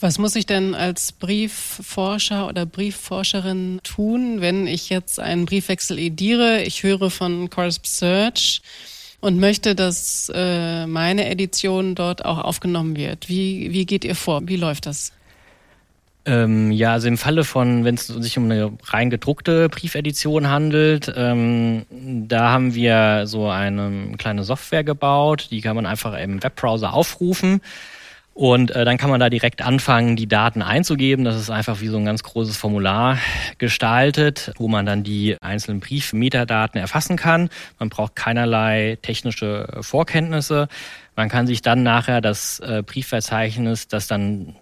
Was 0.00 0.18
muss 0.18 0.34
ich 0.36 0.44
denn 0.44 0.74
als 0.74 1.12
Briefforscher 1.12 2.48
oder 2.48 2.66
Briefforscherin 2.66 3.80
tun, 3.84 4.40
wenn 4.40 4.66
ich 4.66 4.90
jetzt 4.90 5.20
einen 5.20 5.46
Briefwechsel 5.46 5.98
ediere? 5.98 6.62
Ich 6.62 6.82
höre 6.82 7.10
von 7.10 7.48
Corrisp 7.48 7.86
Search 7.86 8.60
und 9.24 9.40
möchte, 9.40 9.74
dass 9.74 10.30
äh, 10.34 10.86
meine 10.86 11.30
Edition 11.30 11.94
dort 11.94 12.26
auch 12.26 12.36
aufgenommen 12.36 12.94
wird. 12.94 13.30
Wie, 13.30 13.72
wie 13.72 13.86
geht 13.86 14.04
ihr 14.04 14.16
vor? 14.16 14.42
Wie 14.44 14.56
läuft 14.56 14.84
das? 14.84 15.12
Ähm, 16.26 16.70
ja, 16.70 16.92
also 16.92 17.08
im 17.08 17.16
Falle 17.16 17.44
von, 17.44 17.84
wenn 17.84 17.94
es 17.94 18.06
sich 18.06 18.36
um 18.36 18.44
eine 18.44 18.72
rein 18.84 19.08
gedruckte 19.08 19.70
Briefedition 19.70 20.48
handelt, 20.48 21.10
ähm, 21.16 21.86
da 22.28 22.50
haben 22.50 22.74
wir 22.74 23.22
so 23.26 23.48
eine 23.48 24.12
kleine 24.18 24.44
Software 24.44 24.84
gebaut, 24.84 25.48
die 25.50 25.62
kann 25.62 25.74
man 25.74 25.86
einfach 25.86 26.18
im 26.18 26.42
Webbrowser 26.42 26.92
aufrufen. 26.92 27.62
Und 28.34 28.72
äh, 28.72 28.84
dann 28.84 28.98
kann 28.98 29.10
man 29.10 29.20
da 29.20 29.30
direkt 29.30 29.62
anfangen, 29.62 30.16
die 30.16 30.26
Daten 30.26 30.60
einzugeben. 30.60 31.24
Das 31.24 31.36
ist 31.36 31.50
einfach 31.50 31.80
wie 31.80 31.86
so 31.86 31.98
ein 31.98 32.04
ganz 32.04 32.24
großes 32.24 32.56
Formular 32.56 33.16
gestaltet, 33.58 34.52
wo 34.56 34.66
man 34.66 34.84
dann 34.84 35.04
die 35.04 35.36
einzelnen 35.40 35.78
Briefmetadaten 35.78 36.80
erfassen 36.80 37.16
kann. 37.16 37.48
Man 37.78 37.90
braucht 37.90 38.16
keinerlei 38.16 38.98
technische 39.02 39.68
Vorkenntnisse. 39.80 40.66
Man 41.14 41.28
kann 41.28 41.46
sich 41.46 41.62
dann 41.62 41.84
nachher 41.84 42.20
das 42.20 42.58
äh, 42.58 42.82
Briefverzeichnis, 42.84 43.86
das 43.86 44.08
dann 44.08 44.56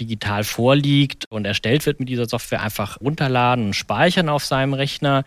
digital 0.00 0.42
vorliegt 0.42 1.26
und 1.28 1.44
erstellt 1.44 1.84
wird 1.84 2.00
mit 2.00 2.08
dieser 2.08 2.26
Software, 2.26 2.62
einfach 2.62 3.02
runterladen 3.02 3.66
und 3.66 3.76
speichern 3.76 4.30
auf 4.30 4.46
seinem 4.46 4.72
Rechner. 4.72 5.24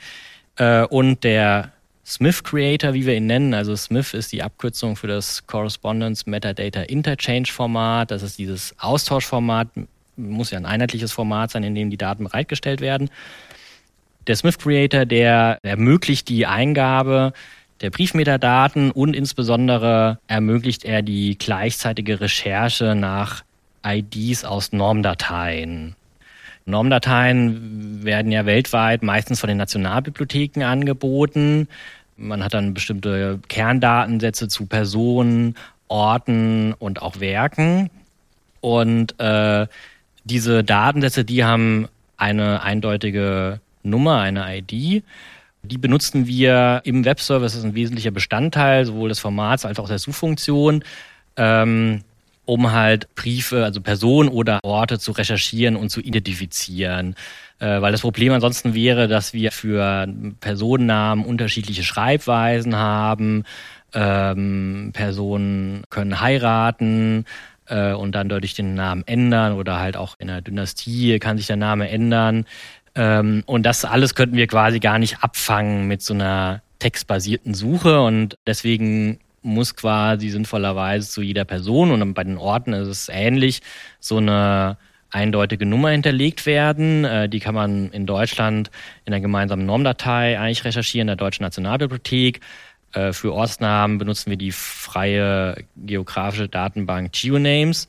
Äh, 0.57 0.83
und 0.85 1.23
der 1.23 1.72
Smith 2.05 2.43
Creator, 2.43 2.93
wie 2.93 3.05
wir 3.05 3.15
ihn 3.15 3.27
nennen. 3.27 3.53
Also 3.53 3.75
Smith 3.75 4.13
ist 4.13 4.31
die 4.33 4.43
Abkürzung 4.43 4.95
für 4.95 5.07
das 5.07 5.48
Correspondence 5.48 6.25
Metadata 6.25 6.81
Interchange 6.81 7.48
Format. 7.48 8.12
Das 8.12 8.24
ist 8.24 8.38
dieses 8.38 8.75
Austauschformat, 8.79 9.69
muss 10.17 10.51
ja 10.51 10.57
ein 10.57 10.65
einheitliches 10.65 11.13
Format 11.13 11.51
sein, 11.51 11.63
in 11.63 11.75
dem 11.75 11.89
die 11.89 11.98
Daten 11.98 12.25
bereitgestellt 12.25 12.81
werden. 12.81 13.10
Der 14.27 14.36
Smith 14.36 14.57
Creator, 14.57 15.05
der 15.05 15.60
ermöglicht 15.63 16.29
die 16.29 16.45
Eingabe 16.45 17.33
der 17.81 17.89
Briefmetadaten 17.89 18.91
und 18.91 19.15
insbesondere 19.15 20.19
ermöglicht 20.27 20.86
er 20.86 21.01
die 21.01 21.38
gleichzeitige 21.38 22.22
Recherche 22.22 22.95
nach 22.95 23.43
IDs 23.86 24.45
aus 24.45 24.72
Normdateien. 24.72 25.95
Normdateien 26.65 28.03
werden 28.03 28.32
ja 28.32 28.46
weltweit 28.46 29.03
meistens 29.03 29.39
von 29.39 29.50
den 29.50 29.58
Nationalbibliotheken 29.58 30.63
angeboten. 30.63 31.67
Man 32.15 32.43
hat 32.43 32.53
dann 32.53 32.74
bestimmte 32.74 33.39
Kerndatensätze 33.50 34.48
zu 34.48 34.65
Personen, 34.65 35.55
Orten 35.88 36.74
und 36.74 37.01
auch 37.01 37.20
Werken. 37.20 37.89
Und 38.62 39.20
äh, 39.20 39.67
diese 40.24 40.63
Datensätze, 40.63 41.25
die 41.25 41.43
haben 41.43 41.88
eine 42.17 42.63
eindeutige 42.63 43.60
Nummer, 43.84 44.22
eine 44.22 44.58
ID. 44.58 45.03
Die 45.63 45.77
benutzen 45.77 46.27
wir 46.27 46.82
im 46.86 47.05
Webservice, 47.05 47.53
das 47.53 47.60
ist 47.60 47.65
ein 47.65 47.75
wesentlicher 47.75 48.12
Bestandteil 48.12 48.86
sowohl 48.86 49.10
des 49.10 49.20
Formats 49.20 49.65
als 49.65 49.79
auch 49.79 49.88
der 49.88 50.00
Suchfunktion. 50.00 50.84
Ähm, 51.36 52.01
um 52.45 52.71
halt 52.71 53.13
Briefe, 53.15 53.63
also 53.63 53.81
Personen 53.81 54.29
oder 54.29 54.59
Orte 54.63 55.00
zu 55.00 55.12
recherchieren 55.12 55.75
und 55.75 55.89
zu 55.89 56.01
identifizieren. 56.01 57.15
Äh, 57.59 57.81
weil 57.81 57.91
das 57.91 58.01
Problem 58.01 58.33
ansonsten 58.33 58.73
wäre, 58.73 59.07
dass 59.07 59.33
wir 59.33 59.51
für 59.51 60.07
Personennamen 60.39 61.25
unterschiedliche 61.25 61.83
Schreibweisen 61.83 62.75
haben. 62.75 63.43
Ähm, 63.93 64.91
Personen 64.93 65.83
können 65.89 66.19
heiraten 66.19 67.25
äh, 67.67 67.93
und 67.93 68.13
dann 68.13 68.29
dadurch 68.29 68.55
den 68.55 68.73
Namen 68.73 69.03
ändern 69.05 69.53
oder 69.53 69.79
halt 69.79 69.97
auch 69.97 70.15
in 70.19 70.27
der 70.27 70.41
Dynastie 70.41 71.19
kann 71.19 71.38
sich 71.38 71.47
der 71.47 71.55
Name 71.55 71.89
ändern. 71.89 72.45
Ähm, 72.95 73.43
und 73.45 73.63
das 73.63 73.85
alles 73.85 74.15
könnten 74.15 74.35
wir 74.35 74.47
quasi 74.47 74.79
gar 74.79 75.00
nicht 75.00 75.23
abfangen 75.23 75.88
mit 75.88 76.01
so 76.01 76.13
einer 76.13 76.62
textbasierten 76.79 77.53
Suche 77.53 78.01
und 78.01 78.38
deswegen 78.45 79.19
muss 79.43 79.75
quasi 79.75 80.29
sinnvollerweise 80.29 81.09
zu 81.09 81.21
jeder 81.21 81.45
Person 81.45 81.91
und 81.91 82.13
bei 82.13 82.23
den 82.23 82.38
Orten 82.38 82.73
ist 82.73 82.88
es 82.88 83.09
ähnlich, 83.09 83.62
so 84.00 84.17
eine 84.17 84.77
eindeutige 85.13 85.65
Nummer 85.65 85.89
hinterlegt 85.89 86.45
werden. 86.45 87.05
Äh, 87.05 87.29
die 87.29 87.39
kann 87.39 87.55
man 87.55 87.91
in 87.91 88.05
Deutschland 88.05 88.71
in 89.05 89.12
der 89.12 89.21
gemeinsamen 89.21 89.65
Normdatei 89.65 90.39
eigentlich 90.39 90.65
recherchieren, 90.65 91.07
der 91.07 91.15
Deutschen 91.15 91.43
Nationalbibliothek. 91.43 92.41
Äh, 92.93 93.13
für 93.13 93.33
Ortsnamen 93.33 93.97
benutzen 93.97 94.29
wir 94.29 94.38
die 94.38 94.51
freie 94.51 95.65
geografische 95.75 96.50
Datenbank 96.50 97.12
GeoNames. 97.13 97.88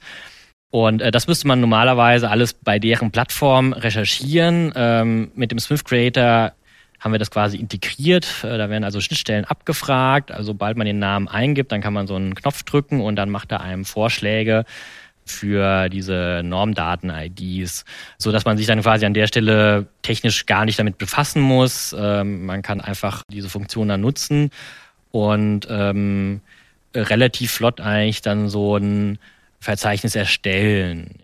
Und 0.70 1.00
äh, 1.02 1.10
das 1.10 1.26
müsste 1.26 1.46
man 1.46 1.60
normalerweise 1.60 2.30
alles 2.30 2.52
bei 2.52 2.78
deren 2.78 3.10
Plattform 3.10 3.72
recherchieren. 3.72 4.72
Ähm, 4.74 5.30
mit 5.34 5.50
dem 5.50 5.58
Swift 5.58 5.86
Creator 5.86 6.52
haben 7.04 7.12
wir 7.12 7.18
das 7.18 7.30
quasi 7.30 7.58
integriert. 7.58 8.26
Äh, 8.42 8.56
da 8.56 8.70
werden 8.70 8.82
also 8.82 9.00
Schnittstellen 9.00 9.44
abgefragt. 9.44 10.32
Also 10.32 10.52
sobald 10.52 10.78
man 10.78 10.86
den 10.86 10.98
Namen 10.98 11.28
eingibt, 11.28 11.70
dann 11.70 11.82
kann 11.82 11.92
man 11.92 12.06
so 12.06 12.16
einen 12.16 12.34
Knopf 12.34 12.62
drücken 12.62 13.02
und 13.02 13.16
dann 13.16 13.28
macht 13.28 13.52
er 13.52 13.60
einem 13.60 13.84
Vorschläge 13.84 14.64
für 15.26 15.88
diese 15.88 16.42
Normdaten-IDs, 16.44 17.84
so 18.18 18.32
dass 18.32 18.44
man 18.44 18.56
sich 18.56 18.66
dann 18.66 18.82
quasi 18.82 19.06
an 19.06 19.14
der 19.14 19.26
Stelle 19.26 19.86
technisch 20.02 20.46
gar 20.46 20.64
nicht 20.64 20.78
damit 20.78 20.98
befassen 20.98 21.40
muss. 21.40 21.94
Ähm, 21.98 22.46
man 22.46 22.62
kann 22.62 22.80
einfach 22.80 23.22
diese 23.30 23.48
Funktion 23.48 23.88
dann 23.88 24.00
nutzen 24.00 24.50
und 25.10 25.66
ähm, 25.70 26.40
relativ 26.94 27.52
flott 27.52 27.80
eigentlich 27.80 28.22
dann 28.22 28.48
so 28.48 28.76
ein 28.76 29.18
Verzeichnis 29.60 30.14
erstellen. 30.14 31.23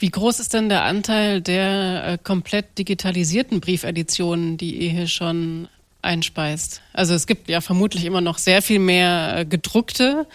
Wie 0.00 0.10
groß 0.10 0.40
ist 0.40 0.54
denn 0.54 0.70
der 0.70 0.84
Anteil 0.84 1.42
der 1.42 2.06
äh, 2.06 2.18
komplett 2.18 2.78
digitalisierten 2.78 3.60
Briefeditionen, 3.60 4.56
die 4.56 4.76
ihr 4.76 4.90
hier 4.90 5.06
schon 5.06 5.68
einspeist? 6.00 6.80
Also 6.94 7.12
es 7.12 7.26
gibt 7.26 7.50
ja 7.50 7.60
vermutlich 7.60 8.06
immer 8.06 8.22
noch 8.22 8.38
sehr 8.38 8.62
viel 8.62 8.78
mehr 8.78 9.40
äh, 9.40 9.44
gedruckte 9.44 10.26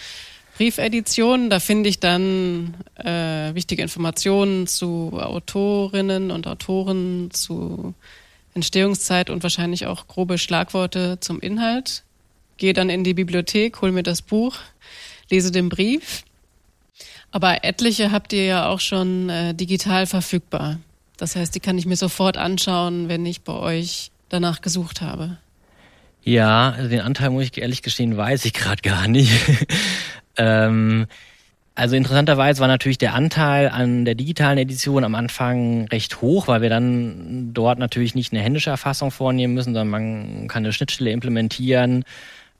Briefeditionen. 0.57 1.49
Da 1.49 1.59
finde 1.59 1.89
ich 1.89 1.99
dann 1.99 2.75
äh, 2.93 3.55
wichtige 3.55 3.81
Informationen 3.81 4.67
zu 4.67 5.13
Autorinnen 5.19 6.29
und 6.29 6.45
Autoren, 6.45 7.31
zu 7.31 7.95
Entstehungszeit 8.53 9.31
und 9.31 9.41
wahrscheinlich 9.41 9.87
auch 9.87 10.05
grobe 10.05 10.37
Schlagworte 10.37 11.19
zum 11.21 11.39
Inhalt. 11.39 12.03
Gehe 12.57 12.73
dann 12.73 12.91
in 12.91 13.03
die 13.03 13.15
Bibliothek, 13.15 13.81
hol 13.81 13.91
mir 13.91 14.03
das 14.03 14.21
Buch, 14.21 14.57
lese 15.31 15.51
den 15.51 15.69
Brief 15.69 16.23
aber 17.35 17.65
etliche 17.65 18.13
habt 18.13 18.31
ihr 18.31 18.45
ja 18.45 18.69
auch 18.69 18.79
schon 18.79 19.29
äh, 19.29 19.53
digital 19.53 20.05
verfügbar. 20.05 20.79
Das 21.17 21.35
heißt, 21.35 21.53
die 21.53 21.59
kann 21.59 21.77
ich 21.77 21.85
mir 21.85 21.97
sofort 21.97 22.37
anschauen, 22.37 23.09
wenn 23.09 23.25
ich 23.25 23.41
bei 23.41 23.51
euch 23.51 24.11
danach 24.29 24.61
gesucht 24.61 25.01
habe. 25.01 25.37
Ja, 26.23 26.71
also 26.71 26.87
den 26.87 27.01
Anteil 27.01 27.31
muss 27.31 27.43
ich 27.43 27.57
ehrlich 27.57 27.81
gestehen, 27.81 28.15
weiß 28.15 28.45
ich 28.45 28.53
gerade 28.53 28.81
gar 28.81 29.09
nicht. 29.09 29.33
ähm, 30.37 31.07
also 31.75 31.97
interessanterweise 31.97 32.61
war 32.61 32.69
natürlich 32.69 32.99
der 32.99 33.13
Anteil 33.13 33.67
an 33.67 34.05
der 34.05 34.15
digitalen 34.15 34.57
Edition 34.57 35.03
am 35.03 35.13
Anfang 35.13 35.89
recht 35.89 36.21
hoch, 36.21 36.47
weil 36.47 36.61
wir 36.61 36.69
dann 36.69 37.53
dort 37.53 37.79
natürlich 37.79 38.15
nicht 38.15 38.31
eine 38.31 38.43
händische 38.43 38.69
Erfassung 38.69 39.11
vornehmen 39.11 39.55
müssen, 39.55 39.73
sondern 39.73 39.89
man 39.89 40.47
kann 40.47 40.63
eine 40.63 40.71
Schnittstelle 40.71 41.11
implementieren, 41.11 42.05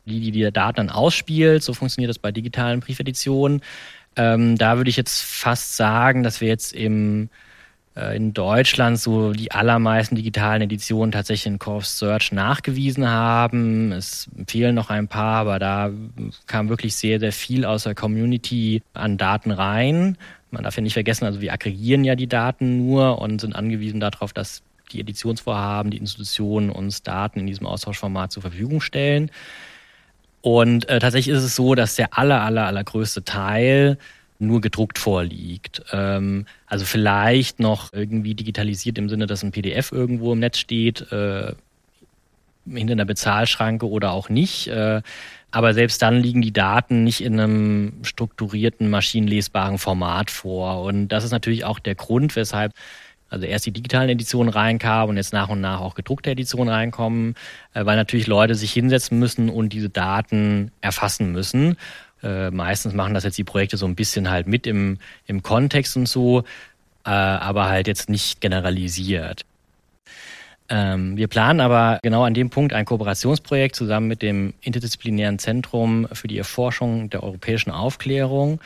die 0.06 0.20
die, 0.20 0.32
die 0.32 0.52
Daten 0.52 0.76
dann 0.76 0.90
ausspielt. 0.90 1.64
So 1.64 1.74
funktioniert 1.74 2.10
das 2.10 2.20
bei 2.20 2.34
digitalen 2.34 2.82
Briefeditionen. 2.82 3.62
Ähm, 4.16 4.58
da 4.58 4.78
würde 4.78 4.90
ich 4.90 4.98
jetzt 4.98 5.22
fast 5.22 5.76
sagen, 5.76 6.24
dass 6.24 6.42
wir 6.42 6.48
jetzt 6.48 6.74
im 6.74 7.30
äh, 7.96 8.16
in 8.16 8.34
Deutschland 8.34 9.00
so 9.00 9.32
die 9.32 9.52
allermeisten 9.52 10.16
digitalen 10.16 10.62
Editionen 10.62 11.12
tatsächlich 11.12 11.48
in 11.48 11.60
Core 11.60 11.84
Search 11.84 12.32
nachgewiesen 12.32 13.08
haben. 13.08 13.92
Es 13.92 14.30
fehlen 14.48 14.76
noch 14.76 14.90
ein 14.90 15.08
paar, 15.08 15.38
aber 15.38 15.60
da 15.60 15.92
kam 16.46 16.70
wirklich 16.70 16.96
sehr, 16.96 17.20
sehr 17.20 17.32
viel 17.32 17.66
aus 17.66 17.84
der 17.84 17.96
Community 17.96 18.82
an 18.94 19.18
Daten 19.18 19.52
rein. 19.52 20.18
Man 20.52 20.64
darf 20.64 20.76
ja 20.76 20.84
nicht 20.84 20.94
vergessen, 20.94 21.26
also 21.26 21.42
wir 21.42 21.54
aggregieren 21.54 22.04
ja 22.04 22.16
die 22.16 22.28
Daten 22.28 22.78
nur 22.78 23.22
und 23.22 23.42
sind 23.42 23.56
angewiesen 23.56 24.00
darauf, 24.00 24.34
dass 24.34 24.62
die 24.92 25.00
Editionsvorhaben, 25.00 25.92
die 25.92 25.98
Institutionen 25.98 26.70
uns 26.70 27.02
Daten 27.02 27.40
in 27.40 27.48
diesem 27.48 27.66
Austauschformat 27.66 28.32
zur 28.32 28.42
Verfügung 28.42 28.82
stellen. 28.82 29.32
Und 30.46 30.88
äh, 30.90 31.00
tatsächlich 31.00 31.36
ist 31.36 31.42
es 31.42 31.56
so, 31.56 31.74
dass 31.74 31.96
der 31.96 32.20
aller, 32.20 32.42
aller, 32.42 32.68
allergrößte 32.68 33.24
Teil 33.24 33.98
nur 34.38 34.62
gedruckt 34.62 35.00
vorliegt. 35.00 35.82
Ähm, 35.92 36.46
also 36.68 36.86
vielleicht 36.86 37.60
noch 37.60 37.92
irgendwie 37.94 38.36
digitalisiert 38.36 39.00
im 39.00 39.10
Sinne, 39.10 39.26
dass 39.26 39.42
ein 39.42 39.52
PDF 39.52 39.92
irgendwo 39.92 40.34
im 40.34 40.40
Netz 40.40 40.60
steht, 40.60 41.12
äh, 41.12 41.54
hinter 42.72 42.92
einer 42.92 43.06
Bezahlschranke 43.06 43.90
oder 43.90 44.12
auch 44.12 44.30
nicht. 44.30 44.68
Äh, 44.68 45.02
aber 45.50 45.74
selbst 45.74 46.04
dann 46.04 46.22
liegen 46.22 46.44
die 46.44 46.54
Daten 46.54 47.04
nicht 47.04 47.22
in 47.22 47.40
einem 47.40 47.94
strukturierten, 48.04 48.88
maschinenlesbaren 48.88 49.80
Format 49.80 50.30
vor. 50.30 50.84
Und 50.84 51.08
das 51.08 51.24
ist 51.24 51.32
natürlich 51.32 51.66
auch 51.66 51.80
der 51.80 51.96
Grund, 51.96 52.36
weshalb 52.36 52.72
also 53.30 53.46
erst 53.46 53.66
die 53.66 53.72
digitalen 53.72 54.10
Editionen 54.10 54.52
reinkamen 54.52 55.10
und 55.10 55.18
jetzt 55.18 55.34
nach 55.34 55.50
und 55.50 55.62
nach 55.62 55.82
auch 55.82 55.96
gedruckte 55.96 56.32
Editionen 56.32 56.74
reinkommen, 56.74 57.36
äh, 57.74 57.86
weil 57.86 57.96
natürlich 57.96 58.28
Leute 58.28 58.56
sich 58.56 58.72
hinsetzen 58.72 59.20
müssen 59.20 59.50
und 59.50 59.70
diese 59.74 59.90
Daten 59.90 60.72
erfassen 60.82 61.32
müssen. 61.32 61.78
Äh, 62.24 62.52
meistens 62.52 62.94
machen 62.94 63.14
das 63.14 63.24
jetzt 63.24 63.38
die 63.38 63.44
Projekte 63.44 63.78
so 63.78 63.86
ein 63.86 63.96
bisschen 63.96 64.30
halt 64.30 64.48
mit 64.48 64.68
im, 64.68 65.00
im 65.28 65.44
Kontext 65.44 65.98
und 65.98 66.08
so, 66.08 66.44
äh, 67.06 67.10
aber 67.10 67.66
halt 67.66 67.88
jetzt 67.88 68.10
nicht 68.10 68.42
generalisiert. 68.42 69.46
Ähm, 70.68 71.16
wir 71.16 71.28
planen 71.28 71.60
aber 71.60 72.00
genau 72.02 72.24
an 72.24 72.34
dem 72.34 72.50
Punkt 72.50 72.74
ein 72.74 72.86
Kooperationsprojekt 72.86 73.76
zusammen 73.76 74.08
mit 74.08 74.22
dem 74.22 74.54
Interdisziplinären 74.62 75.38
Zentrum 75.38 76.08
für 76.12 76.28
die 76.28 76.40
Erforschung 76.40 77.10
der 77.12 77.22
europäischen 77.22 77.70
Aufklärung 77.70 78.60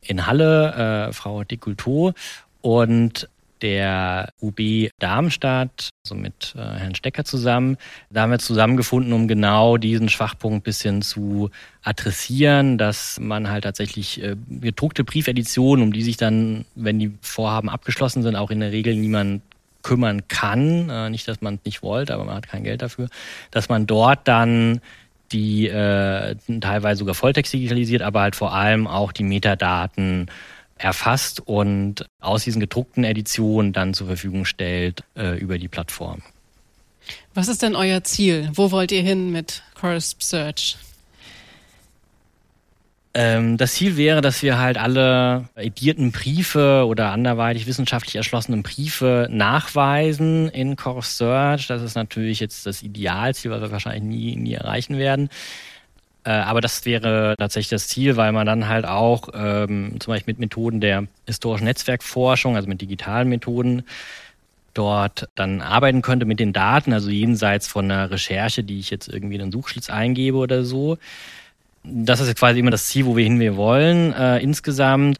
in 0.00 0.26
Halle, 0.26 1.08
äh, 1.08 1.12
Frau 1.12 1.44
Dikulto. 1.44 2.14
Und 2.62 3.28
der 3.62 4.32
UB 4.40 4.90
Darmstadt, 4.98 5.90
also 6.04 6.14
mit 6.14 6.54
äh, 6.56 6.60
Herrn 6.60 6.94
Stecker 6.94 7.24
zusammen. 7.24 7.76
Da 8.10 8.22
haben 8.22 8.30
wir 8.30 8.38
zusammengefunden, 8.38 9.12
um 9.12 9.28
genau 9.28 9.76
diesen 9.76 10.08
Schwachpunkt 10.08 10.64
bisschen 10.64 11.02
zu 11.02 11.50
adressieren, 11.82 12.78
dass 12.78 13.18
man 13.20 13.48
halt 13.48 13.64
tatsächlich 13.64 14.22
äh, 14.22 14.36
gedruckte 14.48 15.04
Briefeditionen, 15.04 15.84
um 15.84 15.92
die 15.92 16.02
sich 16.02 16.16
dann, 16.16 16.64
wenn 16.74 16.98
die 16.98 17.12
Vorhaben 17.20 17.68
abgeschlossen 17.68 18.22
sind, 18.22 18.36
auch 18.36 18.50
in 18.50 18.60
der 18.60 18.72
Regel 18.72 18.94
niemand 18.96 19.42
kümmern 19.82 20.28
kann. 20.28 20.90
Äh, 20.90 21.10
nicht, 21.10 21.28
dass 21.28 21.40
man 21.40 21.56
es 21.56 21.64
nicht 21.64 21.82
wollte, 21.82 22.14
aber 22.14 22.24
man 22.24 22.36
hat 22.36 22.48
kein 22.48 22.64
Geld 22.64 22.82
dafür, 22.82 23.08
dass 23.50 23.68
man 23.68 23.86
dort 23.86 24.26
dann 24.26 24.80
die 25.32 25.66
äh, 25.66 26.36
teilweise 26.60 26.98
sogar 26.98 27.14
Volltext 27.14 27.52
digitalisiert, 27.52 28.02
aber 28.02 28.20
halt 28.20 28.36
vor 28.36 28.52
allem 28.52 28.86
auch 28.86 29.12
die 29.12 29.24
Metadaten 29.24 30.30
erfasst 30.84 31.40
und 31.40 32.06
aus 32.20 32.44
diesen 32.44 32.60
gedruckten 32.60 33.04
Editionen 33.04 33.72
dann 33.72 33.94
zur 33.94 34.06
Verfügung 34.06 34.44
stellt 34.44 35.04
äh, 35.16 35.38
über 35.38 35.58
die 35.58 35.68
Plattform. 35.68 36.22
Was 37.34 37.48
ist 37.48 37.62
denn 37.62 37.74
euer 37.74 38.04
Ziel? 38.04 38.50
Wo 38.54 38.70
wollt 38.70 38.92
ihr 38.92 39.02
hin 39.02 39.30
mit 39.30 39.62
Corrisp 39.74 40.22
Search? 40.22 40.76
Ähm, 43.14 43.58
das 43.58 43.74
Ziel 43.74 43.98
wäre, 43.98 44.22
dass 44.22 44.42
wir 44.42 44.58
halt 44.58 44.78
alle 44.78 45.48
edierten 45.54 46.12
Briefe 46.12 46.86
oder 46.86 47.10
anderweitig 47.10 47.66
wissenschaftlich 47.66 48.16
erschlossenen 48.16 48.62
Briefe 48.62 49.28
nachweisen 49.30 50.48
in 50.48 50.76
Core 50.76 51.02
Search. 51.02 51.66
Das 51.66 51.82
ist 51.82 51.94
natürlich 51.94 52.40
jetzt 52.40 52.64
das 52.64 52.82
Idealziel, 52.82 53.50
was 53.50 53.60
wir 53.60 53.70
wahrscheinlich 53.70 54.02
nie, 54.02 54.36
nie 54.36 54.54
erreichen 54.54 54.96
werden. 54.96 55.28
Äh, 56.24 56.30
aber 56.30 56.60
das 56.60 56.84
wäre 56.84 57.34
tatsächlich 57.38 57.70
das 57.70 57.88
Ziel, 57.88 58.16
weil 58.16 58.32
man 58.32 58.46
dann 58.46 58.68
halt 58.68 58.84
auch 58.86 59.28
ähm, 59.34 59.96
zum 59.98 60.12
Beispiel 60.12 60.32
mit 60.32 60.38
Methoden 60.38 60.80
der 60.80 61.06
historischen 61.26 61.64
Netzwerkforschung, 61.64 62.54
also 62.56 62.68
mit 62.68 62.80
digitalen 62.80 63.28
Methoden, 63.28 63.82
dort 64.74 65.28
dann 65.34 65.60
arbeiten 65.60 66.00
könnte 66.02 66.24
mit 66.24 66.40
den 66.40 66.52
Daten, 66.52 66.92
also 66.92 67.10
jenseits 67.10 67.66
von 67.66 67.90
einer 67.90 68.10
Recherche, 68.10 68.62
die 68.62 68.78
ich 68.78 68.90
jetzt 68.90 69.08
irgendwie 69.08 69.34
in 69.34 69.42
einen 69.42 69.52
Suchschlitz 69.52 69.90
eingebe 69.90 70.38
oder 70.38 70.64
so. 70.64 70.98
Das 71.84 72.20
ist 72.20 72.36
quasi 72.38 72.60
immer 72.60 72.70
das 72.70 72.86
Ziel, 72.86 73.06
wo 73.06 73.16
wir 73.16 73.24
hin 73.24 73.40
wir 73.40 73.56
wollen 73.56 74.12
äh, 74.12 74.38
insgesamt. 74.38 75.18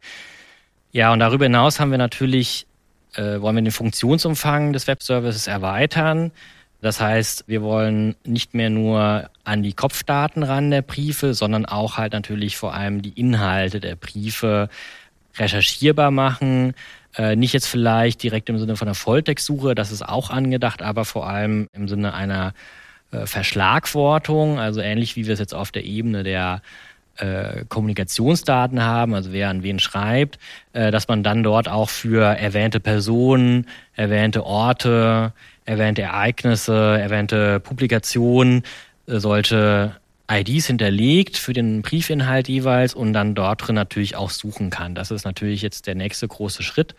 Ja, 0.92 1.12
und 1.12 1.18
darüber 1.18 1.46
hinaus 1.46 1.80
haben 1.80 1.90
wir 1.90 1.98
natürlich, 1.98 2.66
äh, 3.14 3.40
wollen 3.40 3.56
wir 3.56 3.62
den 3.62 3.72
Funktionsumfang 3.72 4.72
des 4.72 4.86
Webservices 4.86 5.48
erweitern. 5.48 6.30
Das 6.80 7.00
heißt, 7.00 7.44
wir 7.48 7.62
wollen 7.62 8.14
nicht 8.24 8.54
mehr 8.54 8.70
nur 8.70 9.28
an 9.44 9.62
die 9.62 9.72
Kopfdaten 9.72 10.42
ran 10.42 10.70
der 10.70 10.82
Briefe, 10.82 11.34
sondern 11.34 11.66
auch 11.66 11.96
halt 11.96 12.12
natürlich 12.12 12.56
vor 12.56 12.74
allem 12.74 13.02
die 13.02 13.18
Inhalte 13.18 13.80
der 13.80 13.96
Briefe 13.96 14.68
recherchierbar 15.36 16.10
machen. 16.10 16.74
Äh, 17.16 17.36
nicht 17.36 17.52
jetzt 17.52 17.66
vielleicht 17.66 18.22
direkt 18.22 18.48
im 18.48 18.58
Sinne 18.58 18.76
von 18.76 18.88
einer 18.88 18.94
Volltextsuche, 18.94 19.74
das 19.74 19.90
ist 19.90 20.06
auch 20.06 20.30
angedacht, 20.30 20.82
aber 20.82 21.04
vor 21.04 21.28
allem 21.28 21.68
im 21.72 21.88
Sinne 21.88 22.14
einer 22.14 22.54
äh, 23.10 23.26
Verschlagwortung, 23.26 24.58
also 24.58 24.80
ähnlich 24.80 25.16
wie 25.16 25.26
wir 25.26 25.34
es 25.34 25.40
jetzt 25.40 25.54
auf 25.54 25.72
der 25.72 25.84
Ebene 25.84 26.22
der 26.22 26.62
äh, 27.16 27.64
Kommunikationsdaten 27.68 28.82
haben, 28.82 29.14
also 29.14 29.32
wer 29.32 29.50
an 29.50 29.62
wen 29.62 29.78
schreibt, 29.78 30.38
äh, 30.72 30.90
dass 30.90 31.08
man 31.08 31.22
dann 31.22 31.42
dort 31.42 31.68
auch 31.68 31.90
für 31.90 32.24
erwähnte 32.24 32.80
Personen, 32.80 33.66
erwähnte 33.94 34.46
Orte, 34.46 35.32
erwähnte 35.64 36.02
Ereignisse, 36.02 36.98
erwähnte 36.98 37.60
Publikationen 37.60 38.62
solche 39.06 39.96
IDs 40.30 40.66
hinterlegt 40.66 41.36
für 41.36 41.52
den 41.52 41.82
Briefinhalt 41.82 42.48
jeweils 42.48 42.94
und 42.94 43.12
dann 43.12 43.34
dort 43.34 43.66
drin 43.66 43.74
natürlich 43.74 44.16
auch 44.16 44.30
suchen 44.30 44.70
kann. 44.70 44.94
Das 44.94 45.10
ist 45.10 45.24
natürlich 45.24 45.62
jetzt 45.62 45.86
der 45.86 45.94
nächste 45.94 46.26
große 46.28 46.62
Schritt 46.62 46.94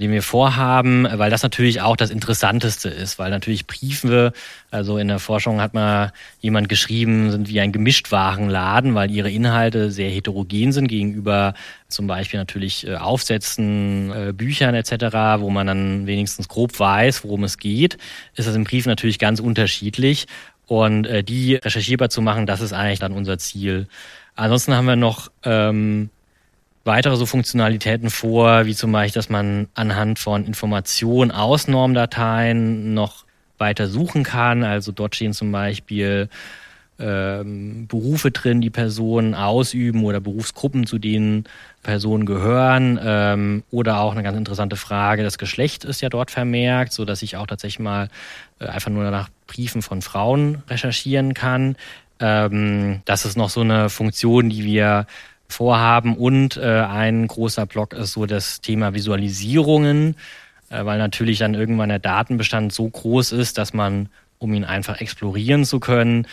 den 0.00 0.12
wir 0.12 0.22
vorhaben, 0.22 1.08
weil 1.10 1.28
das 1.28 1.42
natürlich 1.42 1.80
auch 1.80 1.96
das 1.96 2.10
Interessanteste 2.10 2.88
ist, 2.88 3.18
weil 3.18 3.30
natürlich 3.30 3.66
Briefe, 3.66 4.32
also 4.70 4.96
in 4.96 5.08
der 5.08 5.18
Forschung 5.18 5.60
hat 5.60 5.74
mal 5.74 6.12
jemand 6.38 6.68
geschrieben, 6.68 7.32
sind 7.32 7.48
wie 7.48 7.58
ein 7.60 7.72
Gemischtwarenladen, 7.72 8.94
weil 8.94 9.10
ihre 9.10 9.30
Inhalte 9.30 9.90
sehr 9.90 10.08
heterogen 10.08 10.70
sind 10.70 10.86
gegenüber 10.86 11.54
zum 11.88 12.06
Beispiel 12.06 12.38
natürlich 12.38 12.86
äh, 12.86 12.94
Aufsätzen, 12.94 14.12
äh, 14.12 14.32
Büchern 14.32 14.74
etc., 14.76 15.40
wo 15.40 15.50
man 15.50 15.66
dann 15.66 16.06
wenigstens 16.06 16.46
grob 16.46 16.78
weiß, 16.78 17.24
worum 17.24 17.42
es 17.42 17.58
geht, 17.58 17.98
ist 18.36 18.46
das 18.46 18.54
im 18.54 18.64
Brief 18.64 18.86
natürlich 18.86 19.18
ganz 19.18 19.40
unterschiedlich 19.40 20.26
und 20.68 21.06
äh, 21.06 21.24
die 21.24 21.56
recherchierbar 21.56 22.10
zu 22.10 22.22
machen, 22.22 22.46
das 22.46 22.60
ist 22.60 22.72
eigentlich 22.72 23.00
dann 23.00 23.12
unser 23.12 23.38
Ziel. 23.38 23.88
Ansonsten 24.36 24.74
haben 24.74 24.86
wir 24.86 24.96
noch 24.96 25.30
ähm, 25.42 26.10
weitere 26.84 27.16
so 27.16 27.26
Funktionalitäten 27.26 28.10
vor, 28.10 28.66
wie 28.66 28.74
zum 28.74 28.92
Beispiel, 28.92 29.18
dass 29.18 29.30
man 29.30 29.68
anhand 29.74 30.18
von 30.18 30.44
Informationen 30.44 31.30
aus 31.30 31.66
Normdateien 31.68 32.94
noch 32.94 33.24
weiter 33.56 33.88
suchen 33.88 34.22
kann. 34.22 34.62
Also 34.62 34.92
dort 34.92 35.16
stehen 35.16 35.32
zum 35.32 35.50
Beispiel 35.50 36.28
ähm, 36.98 37.86
Berufe 37.86 38.30
drin, 38.30 38.60
die 38.60 38.70
Personen 38.70 39.34
ausüben 39.34 40.04
oder 40.04 40.20
Berufsgruppen, 40.20 40.86
zu 40.86 40.98
denen 40.98 41.44
Personen 41.82 42.26
gehören. 42.26 42.98
Ähm, 43.02 43.62
oder 43.70 44.00
auch 44.00 44.12
eine 44.12 44.22
ganz 44.22 44.36
interessante 44.36 44.76
Frage, 44.76 45.22
das 45.22 45.38
Geschlecht 45.38 45.84
ist 45.84 46.00
ja 46.00 46.08
dort 46.08 46.30
vermerkt, 46.30 46.92
so 46.92 47.04
dass 47.04 47.22
ich 47.22 47.36
auch 47.36 47.46
tatsächlich 47.46 47.80
mal 47.80 48.08
äh, 48.58 48.66
einfach 48.66 48.90
nur 48.90 49.10
nach 49.10 49.28
Briefen 49.46 49.82
von 49.82 50.02
Frauen 50.02 50.62
recherchieren 50.68 51.34
kann. 51.34 51.76
Ähm, 52.20 53.02
das 53.04 53.24
ist 53.24 53.36
noch 53.36 53.50
so 53.50 53.60
eine 53.60 53.90
Funktion, 53.90 54.50
die 54.50 54.64
wir 54.64 55.06
vorhaben. 55.48 56.16
Und 56.16 56.56
äh, 56.56 56.80
ein 56.82 57.26
großer 57.26 57.66
Block 57.66 57.92
ist 57.92 58.12
so 58.12 58.26
das 58.26 58.60
Thema 58.60 58.94
Visualisierungen, 58.94 60.16
äh, 60.70 60.84
weil 60.84 60.98
natürlich 60.98 61.38
dann 61.38 61.54
irgendwann 61.54 61.88
der 61.88 61.98
Datenbestand 61.98 62.72
so 62.72 62.88
groß 62.88 63.32
ist, 63.32 63.58
dass 63.58 63.72
man, 63.72 64.08
um 64.38 64.52
ihn 64.52 64.64
einfach 64.64 65.00
explorieren 65.00 65.64
zu 65.64 65.80
können, 65.80 66.26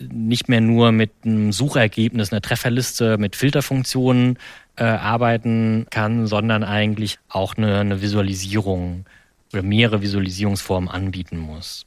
nicht 0.00 0.48
mehr 0.48 0.60
nur 0.60 0.92
mit 0.92 1.10
einem 1.24 1.52
Suchergebnis, 1.52 2.32
einer 2.32 2.40
Trefferliste 2.40 3.18
mit 3.18 3.36
Filterfunktionen 3.36 4.38
äh, 4.76 4.84
arbeiten 4.84 5.86
kann, 5.90 6.26
sondern 6.26 6.64
eigentlich 6.64 7.18
auch 7.28 7.56
eine, 7.56 7.78
eine 7.78 8.02
Visualisierung 8.02 9.04
oder 9.52 9.62
mehrere 9.62 10.02
Visualisierungsformen 10.02 10.88
anbieten 10.88 11.38
muss. 11.38 11.84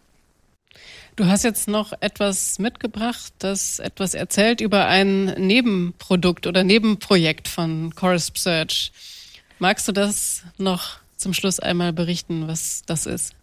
Du 1.15 1.25
hast 1.25 1.43
jetzt 1.43 1.67
noch 1.67 1.93
etwas 1.99 2.57
mitgebracht, 2.57 3.33
das 3.37 3.77
etwas 3.79 4.15
erzählt 4.15 4.61
über 4.61 4.87
ein 4.87 5.25
Nebenprodukt 5.25 6.47
oder 6.47 6.63
Nebenprojekt 6.63 7.47
von 7.47 7.93
Corrisp 7.93 8.37
Search. 8.37 8.91
Magst 9.59 9.87
du 9.87 9.91
das 9.91 10.43
noch 10.57 10.97
zum 11.15 11.33
Schluss 11.33 11.59
einmal 11.59 11.93
berichten, 11.93 12.47
was 12.47 12.81
das 12.87 13.05
ist? 13.05 13.35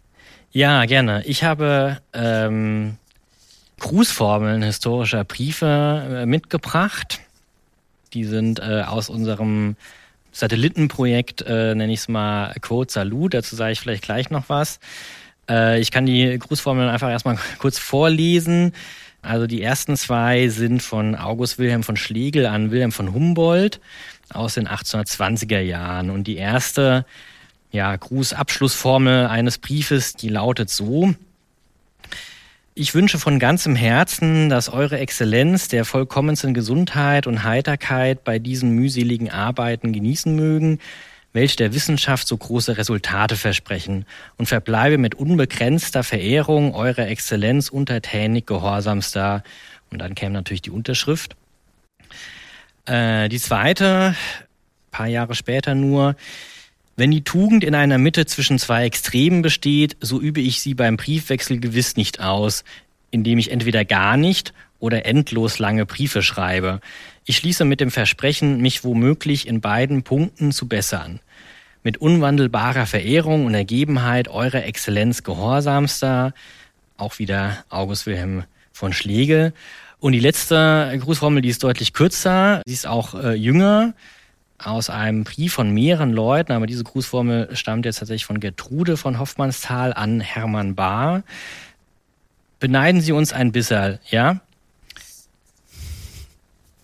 Ja, 0.51 0.83
gerne. 0.83 1.23
Ich 1.25 1.43
habe 1.45 1.99
ähm, 2.11 2.97
Grußformeln 3.81 4.61
historischer 4.61 5.23
Briefe 5.23 6.21
äh, 6.21 6.25
mitgebracht. 6.27 7.19
Die 8.13 8.25
sind 8.25 8.59
äh, 8.59 8.83
aus 8.85 9.09
unserem 9.09 9.75
Satellitenprojekt, 10.31 11.41
äh, 11.41 11.73
nenne 11.73 11.91
ich 11.91 12.01
es 12.01 12.07
mal 12.07 12.53
Quote 12.61 12.93
Salut. 12.93 13.33
Dazu 13.33 13.55
sage 13.55 13.73
ich 13.73 13.79
vielleicht 13.79 14.03
gleich 14.03 14.29
noch 14.29 14.49
was. 14.49 14.79
Äh, 15.49 15.79
ich 15.79 15.89
kann 15.89 16.05
die 16.05 16.37
Grußformeln 16.37 16.89
einfach 16.89 17.09
erstmal 17.09 17.39
kurz 17.57 17.79
vorlesen. 17.79 18.73
Also 19.23 19.47
die 19.47 19.63
ersten 19.63 19.97
zwei 19.97 20.47
sind 20.49 20.83
von 20.83 21.15
August 21.15 21.57
Wilhelm 21.57 21.81
von 21.81 21.97
Schlegel 21.97 22.45
an 22.45 22.69
Wilhelm 22.69 22.91
von 22.91 23.13
Humboldt 23.13 23.81
aus 24.31 24.53
den 24.53 24.67
1820er 24.67 25.59
Jahren. 25.59 26.11
Und 26.11 26.25
die 26.25 26.37
erste 26.37 27.05
ja, 27.71 27.95
Grußabschlussformel 27.95 29.25
eines 29.25 29.57
Briefes, 29.57 30.13
die 30.13 30.29
lautet 30.29 30.69
so. 30.69 31.15
Ich 32.73 32.95
wünsche 32.95 33.19
von 33.19 33.37
ganzem 33.37 33.75
Herzen, 33.75 34.47
dass 34.47 34.69
Eure 34.69 34.97
Exzellenz 34.97 35.67
der 35.67 35.83
vollkommensten 35.83 36.53
Gesundheit 36.53 37.27
und 37.27 37.43
Heiterkeit 37.43 38.23
bei 38.23 38.39
diesen 38.39 38.71
mühseligen 38.71 39.29
Arbeiten 39.29 39.91
genießen 39.91 40.33
mögen, 40.33 40.79
welche 41.33 41.57
der 41.57 41.73
Wissenschaft 41.73 42.25
so 42.29 42.37
große 42.37 42.77
Resultate 42.77 43.35
versprechen 43.35 44.05
und 44.37 44.45
verbleibe 44.45 44.97
mit 44.97 45.15
unbegrenzter 45.15 46.03
Verehrung 46.03 46.73
eurer 46.73 47.09
Exzellenz 47.09 47.67
untertänig 47.67 48.45
gehorsamster. 48.45 49.43
Und 49.89 49.99
dann 49.99 50.15
käme 50.15 50.31
natürlich 50.31 50.61
die 50.61 50.71
Unterschrift. 50.71 51.35
Äh, 52.85 53.27
die 53.27 53.39
zweite, 53.39 54.15
paar 54.91 55.07
Jahre 55.07 55.35
später 55.35 55.75
nur, 55.75 56.15
wenn 57.01 57.09
die 57.09 57.23
Tugend 57.23 57.63
in 57.63 57.73
einer 57.73 57.97
Mitte 57.97 58.27
zwischen 58.27 58.59
zwei 58.59 58.85
Extremen 58.85 59.41
besteht, 59.41 59.97
so 60.01 60.21
übe 60.21 60.39
ich 60.39 60.61
sie 60.61 60.75
beim 60.75 60.97
Briefwechsel 60.97 61.59
gewiss 61.59 61.95
nicht 61.95 62.19
aus, 62.19 62.63
indem 63.09 63.39
ich 63.39 63.49
entweder 63.49 63.85
gar 63.85 64.17
nicht 64.17 64.53
oder 64.77 65.03
endlos 65.07 65.57
lange 65.57 65.87
Briefe 65.87 66.21
schreibe. 66.21 66.79
Ich 67.25 67.37
schließe 67.37 67.65
mit 67.65 67.79
dem 67.79 67.89
Versprechen, 67.89 68.61
mich 68.61 68.83
womöglich 68.83 69.47
in 69.47 69.61
beiden 69.61 70.03
Punkten 70.03 70.51
zu 70.51 70.67
bessern. 70.67 71.21
Mit 71.81 71.97
unwandelbarer 71.97 72.85
Verehrung 72.85 73.47
und 73.47 73.55
Ergebenheit 73.55 74.27
Eurer 74.27 74.63
Exzellenz 74.65 75.23
Gehorsamster, 75.23 76.35
auch 76.97 77.17
wieder 77.17 77.65
August 77.69 78.05
Wilhelm 78.05 78.43
von 78.73 78.93
Schlegel. 78.93 79.53
Und 79.99 80.11
die 80.11 80.19
letzte 80.19 80.95
Grußformel, 81.01 81.41
die 81.41 81.49
ist 81.49 81.63
deutlich 81.63 81.93
kürzer, 81.93 82.61
sie 82.67 82.75
ist 82.75 82.85
auch 82.85 83.15
äh, 83.15 83.33
jünger, 83.33 83.95
aus 84.63 84.89
einem 84.89 85.23
Brief 85.23 85.53
von 85.53 85.71
mehreren 85.71 86.11
Leuten, 86.11 86.51
aber 86.51 86.67
diese 86.67 86.83
Grußformel 86.83 87.55
stammt 87.55 87.85
jetzt 87.85 87.99
tatsächlich 87.99 88.25
von 88.25 88.39
Gertrude 88.39 88.97
von 88.97 89.19
Hoffmannsthal 89.19 89.93
an 89.93 90.19
Hermann 90.19 90.75
Bahr. 90.75 91.23
Beneiden 92.59 93.01
Sie 93.01 93.11
uns 93.11 93.33
ein 93.33 93.51
bisschen, 93.51 93.99
ja? 94.09 94.39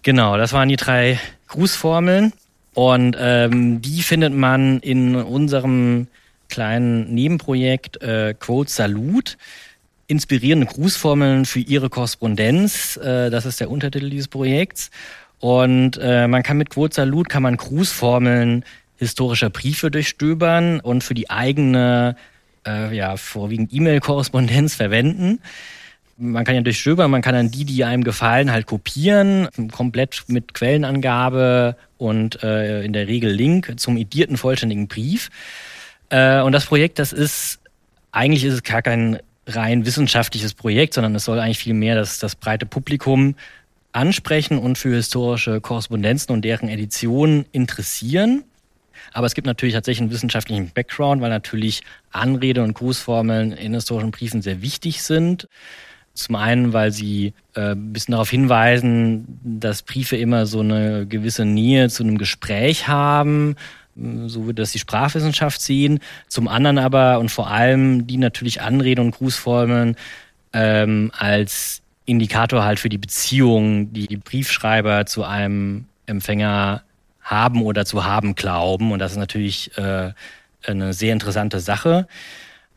Genau, 0.01 0.37
das 0.37 0.53
waren 0.53 0.69
die 0.69 0.75
drei 0.75 1.19
Grußformeln. 1.47 2.33
Und 2.73 3.17
ähm, 3.19 3.81
die 3.81 4.03
findet 4.03 4.33
man 4.33 4.79
in 4.81 5.15
unserem 5.15 6.07
kleinen 6.47 7.13
Nebenprojekt 7.13 8.01
äh, 8.01 8.35
Quote 8.39 8.71
Salut. 8.71 9.37
Inspirierende 10.05 10.67
Grußformeln 10.67 11.45
für 11.45 11.59
Ihre 11.59 11.89
Korrespondenz. 11.89 12.97
Äh, 12.97 13.29
das 13.29 13.45
ist 13.45 13.59
der 13.59 13.69
Untertitel 13.69 14.09
dieses 14.09 14.27
Projekts. 14.27 14.91
Und 15.39 15.99
äh, 16.01 16.27
man 16.27 16.43
kann 16.43 16.57
mit 16.57 16.69
Quote 16.69 16.95
Salut 16.95 17.29
kann 17.29 17.43
man 17.43 17.57
Grußformeln 17.57 18.63
historischer 18.97 19.49
Briefe 19.49 19.91
durchstöbern 19.91 20.79
und 20.79 21.03
für 21.03 21.13
die 21.13 21.29
eigene, 21.29 22.15
äh, 22.65 22.95
ja, 22.95 23.15
vorwiegend 23.17 23.71
E-Mail-Korrespondenz 23.71 24.75
verwenden. 24.75 25.39
man 26.17 26.43
kann 26.43 26.55
ja 26.55 26.61
durchstöbern, 26.61 27.11
man 27.11 27.21
kann 27.21 27.35
dann 27.35 27.51
die, 27.51 27.63
die 27.63 27.83
einem 27.83 28.03
gefallen, 28.03 28.51
halt 28.51 28.65
kopieren, 28.65 29.47
komplett 29.71 30.23
mit 30.27 30.55
Quellenangabe 30.55 31.75
und 31.99 32.41
äh, 32.41 32.83
in 32.83 32.93
der 32.93 33.07
Regel 33.07 33.31
Link 33.31 33.79
zum 33.79 33.97
edierten 33.97 34.37
vollständigen 34.37 34.87
Brief. 34.87 35.29
Äh, 36.09 36.41
und 36.41 36.53
das 36.53 36.65
Projekt, 36.65 36.97
das 36.97 37.13
ist, 37.13 37.59
eigentlich 38.11 38.43
ist 38.43 38.53
es 38.55 38.63
gar 38.63 38.81
kein 38.81 39.19
rein 39.45 39.85
wissenschaftliches 39.85 40.55
Projekt, 40.55 40.95
sondern 40.95 41.13
es 41.15 41.25
soll 41.25 41.39
eigentlich 41.39 41.59
viel 41.59 41.73
mehr 41.73 41.95
das, 41.95 42.17
das 42.19 42.35
breite 42.35 42.65
Publikum 42.65 43.35
ansprechen 43.97 44.59
und 44.59 44.77
für 44.77 44.95
historische 44.95 45.59
Korrespondenzen 45.59 46.31
und 46.31 46.45
deren 46.45 46.69
Editionen 46.69 47.45
interessieren. 47.51 48.43
Aber 49.11 49.25
es 49.25 49.33
gibt 49.33 49.47
natürlich 49.47 49.73
tatsächlich 49.73 50.01
einen 50.01 50.11
wissenschaftlichen 50.11 50.69
Background, 50.71 51.21
weil 51.21 51.31
natürlich 51.31 51.81
Anrede 52.11 52.63
und 52.63 52.75
Grußformeln 52.75 53.53
in 53.53 53.73
historischen 53.73 54.11
Briefen 54.11 54.43
sehr 54.43 54.61
wichtig 54.61 55.01
sind. 55.01 55.47
Zum 56.13 56.35
einen, 56.35 56.73
weil 56.73 56.91
sie 56.91 57.33
äh, 57.55 57.71
ein 57.71 57.93
bisschen 57.93 58.11
darauf 58.11 58.29
hinweisen, 58.29 59.39
dass 59.43 59.81
Briefe 59.81 60.15
immer 60.15 60.45
so 60.45 60.59
eine 60.59 61.07
gewisse 61.07 61.45
Nähe 61.45 61.89
zu 61.89 62.03
einem 62.03 62.17
Gespräch 62.19 62.87
haben, 62.87 63.55
so 64.27 64.45
wird 64.45 64.59
das 64.59 64.71
die 64.71 64.79
Sprachwissenschaft 64.79 65.59
sehen. 65.59 65.99
Zum 66.27 66.47
anderen 66.47 66.77
aber 66.77 67.19
und 67.19 67.29
vor 67.29 67.49
allem 67.49 68.05
die 68.05 68.17
natürlich 68.17 68.61
Anrede 68.61 69.01
und 69.01 69.11
Grußformeln 69.11 69.95
ähm, 70.53 71.11
als 71.17 71.81
Indikator 72.07 72.63
halt 72.63 72.79
für 72.79 72.89
die 72.89 72.97
Beziehung, 72.97 73.93
die 73.93 74.17
Briefschreiber 74.17 75.05
zu 75.05 75.23
einem 75.23 75.85
Empfänger 76.05 76.81
haben 77.21 77.61
oder 77.61 77.85
zu 77.85 78.05
haben 78.05 78.33
glauben. 78.33 78.91
Und 78.91 78.99
das 78.99 79.11
ist 79.11 79.17
natürlich 79.17 79.77
äh, 79.77 80.13
eine 80.65 80.93
sehr 80.93 81.13
interessante 81.13 81.59
Sache. 81.59 82.07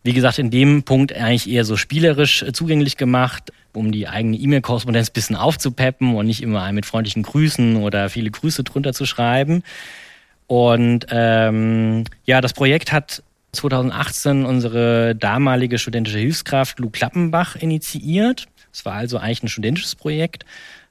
Wie 0.03 0.13
gesagt, 0.13 0.39
in 0.39 0.51
dem 0.51 0.83
Punkt 0.83 1.13
eigentlich 1.13 1.49
eher 1.49 1.65
so 1.65 1.77
spielerisch 1.77 2.43
äh, 2.43 2.53
zugänglich 2.53 2.97
gemacht, 2.97 3.53
um 3.73 3.93
die 3.93 4.09
eigene 4.09 4.37
E-Mail-Korrespondenz 4.37 5.11
bisschen 5.11 5.37
aufzupeppen 5.37 6.17
und 6.17 6.27
nicht 6.27 6.43
immer 6.43 6.71
mit 6.73 6.85
freundlichen 6.85 7.23
Grüßen 7.23 7.77
oder 7.77 8.11
viele 8.11 8.31
Grüße 8.31 8.65
drunter 8.65 8.93
zu 8.93 9.07
schreiben. 9.07 9.63
Und 10.49 11.07
ähm, 11.11 12.03
ja, 12.25 12.41
das 12.41 12.53
Projekt 12.53 12.91
hat 12.91 13.23
2018 13.53 14.45
unsere 14.45 15.15
damalige 15.15 15.79
studentische 15.79 16.19
Hilfskraft 16.19 16.81
Lou 16.81 16.91
Klappenbach 16.91 17.55
initiiert. 17.55 18.49
Es 18.73 18.85
war 18.85 18.95
also 18.95 19.19
eigentlich 19.19 19.43
ein 19.43 19.49
studentisches 19.49 19.95
Projekt 19.95 20.45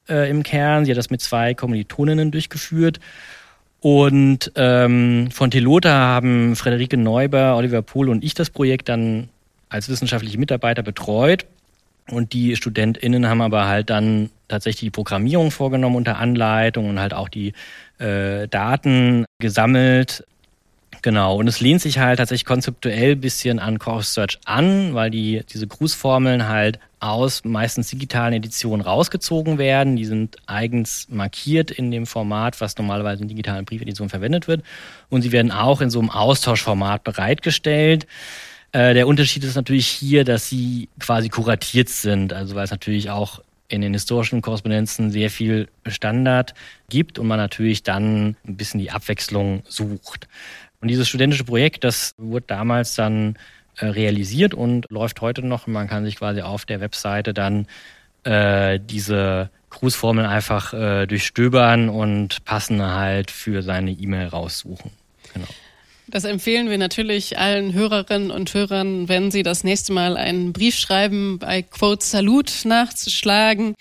äh, 0.08 0.30
im 0.30 0.44
Kern. 0.44 0.86
Sie 0.86 0.92
hat 0.92 0.98
das 0.98 1.10
mit 1.10 1.22
zwei 1.22 1.54
Kommilitoninnen 1.54 2.32
durchgeführt. 2.32 3.00
Und 3.82 4.52
ähm, 4.56 5.30
von 5.32 5.52
Telota 5.52 5.90
haben 5.90 6.56
Frederike 6.56 6.98
Neuber, 6.98 7.56
Oliver 7.56 7.82
Pohl 7.82 8.10
und 8.10 8.24
ich 8.24 8.34
das 8.34 8.50
Projekt 8.50 8.90
dann 8.90 9.30
als 9.70 9.88
wissenschaftliche 9.88 10.38
Mitarbeiter 10.38 10.84
betreut. 10.84 11.46
Und 12.12 12.34
die 12.34 12.56
StudentInnen 12.56 13.28
haben 13.28 13.42
aber 13.42 13.68
halt 13.68 13.90
dann 13.90 14.32
tatsächlich 14.48 14.88
die 14.88 14.90
Programmierung 14.90 15.52
vorgenommen 15.52 15.96
unter 15.96 16.18
Anleitung 16.18 16.90
und 16.90 17.00
halt 17.00 17.14
auch 17.14 17.30
die 17.30 17.54
äh, 18.00 18.48
Daten 18.48 19.26
gesammelt. 19.40 20.26
Genau, 21.02 21.38
und 21.38 21.48
es 21.48 21.62
lehnt 21.62 21.82
sich 21.82 22.00
halt 22.00 22.18
tatsächlich 22.18 22.46
konzeptuell 22.46 23.16
bisschen 23.16 23.60
an 23.60 23.80
Chorus 23.80 24.14
Search 24.14 24.38
an, 24.44 24.94
weil 24.94 25.10
die, 25.10 25.42
diese 25.52 25.66
Grußformeln 25.66 26.48
halt 26.50 26.80
aus 27.00 27.46
meistens 27.46 27.90
digitalen 27.90 28.34
Editionen 28.34 28.82
rausgezogen 28.82 29.58
werden. 29.58 29.96
Die 29.96 30.04
sind 30.04 30.36
eigens 30.46 31.08
markiert 31.10 31.72
in 31.72 31.92
dem 31.92 32.06
Format, 32.06 32.60
was 32.60 32.78
normalerweise 32.78 33.22
in 33.22 33.30
digitalen 33.30 33.64
Briefeditionen 33.64 34.10
verwendet 34.10 34.50
wird. 34.50 34.64
Und 35.10 35.22
sie 35.22 35.32
werden 35.32 35.52
auch 35.52 35.80
in 35.80 35.90
so 35.90 36.00
einem 36.00 36.10
Austauschformat 36.10 37.06
bereitgestellt. 37.06 38.06
Äh, 38.74 38.94
der 38.94 39.08
Unterschied 39.08 39.46
ist 39.46 39.56
natürlich 39.56 39.88
hier, 39.88 40.26
dass 40.26 40.50
sie 40.50 40.90
quasi 41.00 41.30
kuratiert 41.30 41.88
sind, 41.88 42.34
also 42.34 42.56
weil 42.56 42.66
es 42.66 42.72
natürlich 42.72 43.10
auch 43.10 43.42
in 43.70 43.82
den 43.82 43.94
historischen 43.94 44.42
Korrespondenzen 44.42 45.12
sehr 45.12 45.30
viel 45.30 45.70
Standard 45.88 46.56
gibt 46.90 47.20
und 47.20 47.28
man 47.28 47.38
natürlich 47.38 47.84
dann 47.84 48.36
ein 48.46 48.58
bisschen 48.58 48.80
die 48.80 48.92
Abwechslung 48.92 49.62
sucht. 49.68 50.28
Und 50.82 50.88
dieses 50.88 51.08
studentische 51.08 51.44
Projekt, 51.44 51.84
das 51.84 52.14
wurde 52.18 52.46
damals 52.48 52.96
dann 52.96 53.38
äh, 53.78 53.88
realisiert 53.88 54.54
und 54.54 54.86
läuft 54.90 55.22
heute 55.22 55.42
noch. 55.42 55.68
Man 55.68 55.88
kann 55.88 56.06
sich 56.06 56.16
quasi 56.16 56.42
auf 56.42 56.66
der 56.66 56.80
Webseite 56.80 57.34
dann 57.34 57.68
äh, 58.24 58.80
diese 58.80 59.50
Grußformeln 59.70 60.28
einfach 60.28 60.74
äh, 60.74 61.06
durchstöbern 61.06 61.90
und 61.90 62.44
passende 62.46 62.94
halt 62.94 63.32
für 63.32 63.62
seine 63.62 63.92
E-Mail 63.92 64.28
raussuchen. 64.28 64.92
Genau. 65.34 65.48
Das 66.08 66.24
empfehlen 66.24 66.70
wir 66.70 66.80
natürlich 66.80 67.38
allen 67.38 67.74
Hörerinnen 67.74 68.32
und 68.32 68.52
Hörern, 68.54 69.08
wenn 69.08 69.30
sie 69.30 69.44
das 69.44 69.64
nächste 69.64 69.94
Mal 69.94 70.18
einen 70.18 70.54
Brief 70.54 70.76
schreiben, 70.76 71.38
bei 71.38 71.62
Quote 71.62 72.04
Salut 72.04 72.52
nachzuschlagen 72.64 73.76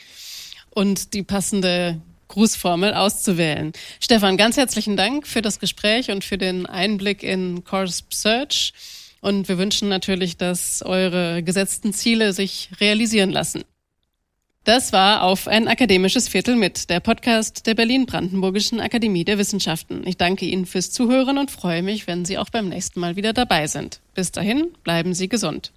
und 0.70 1.14
die 1.14 1.22
passende 1.22 2.02
Grußformel 2.28 2.94
auszuwählen. 2.94 3.72
Stefan, 4.00 4.36
ganz 4.36 4.56
herzlichen 4.56 4.96
Dank 4.96 5.26
für 5.26 5.42
das 5.42 5.58
Gespräch 5.58 6.10
und 6.10 6.24
für 6.24 6.38
den 6.38 6.66
Einblick 6.66 7.22
in 7.22 7.64
Corp 7.64 7.90
Search. 8.12 8.72
Und 9.20 9.48
wir 9.48 9.58
wünschen 9.58 9.88
natürlich, 9.88 10.36
dass 10.36 10.82
eure 10.82 11.42
gesetzten 11.42 11.92
Ziele 11.92 12.32
sich 12.32 12.70
realisieren 12.80 13.30
lassen. 13.30 13.64
Das 14.68 14.92
war 14.92 15.22
auf 15.22 15.48
ein 15.48 15.66
akademisches 15.66 16.28
Viertel 16.28 16.54
mit, 16.54 16.90
der 16.90 17.00
Podcast 17.00 17.66
der 17.66 17.74
Berlin-Brandenburgischen 17.74 18.80
Akademie 18.80 19.24
der 19.24 19.38
Wissenschaften. 19.38 20.06
Ich 20.06 20.18
danke 20.18 20.44
Ihnen 20.44 20.66
fürs 20.66 20.90
Zuhören 20.90 21.38
und 21.38 21.50
freue 21.50 21.82
mich, 21.82 22.06
wenn 22.06 22.26
Sie 22.26 22.36
auch 22.36 22.50
beim 22.50 22.68
nächsten 22.68 23.00
Mal 23.00 23.16
wieder 23.16 23.32
dabei 23.32 23.66
sind. 23.66 24.00
Bis 24.14 24.30
dahin, 24.30 24.68
bleiben 24.84 25.14
Sie 25.14 25.28
gesund. 25.28 25.72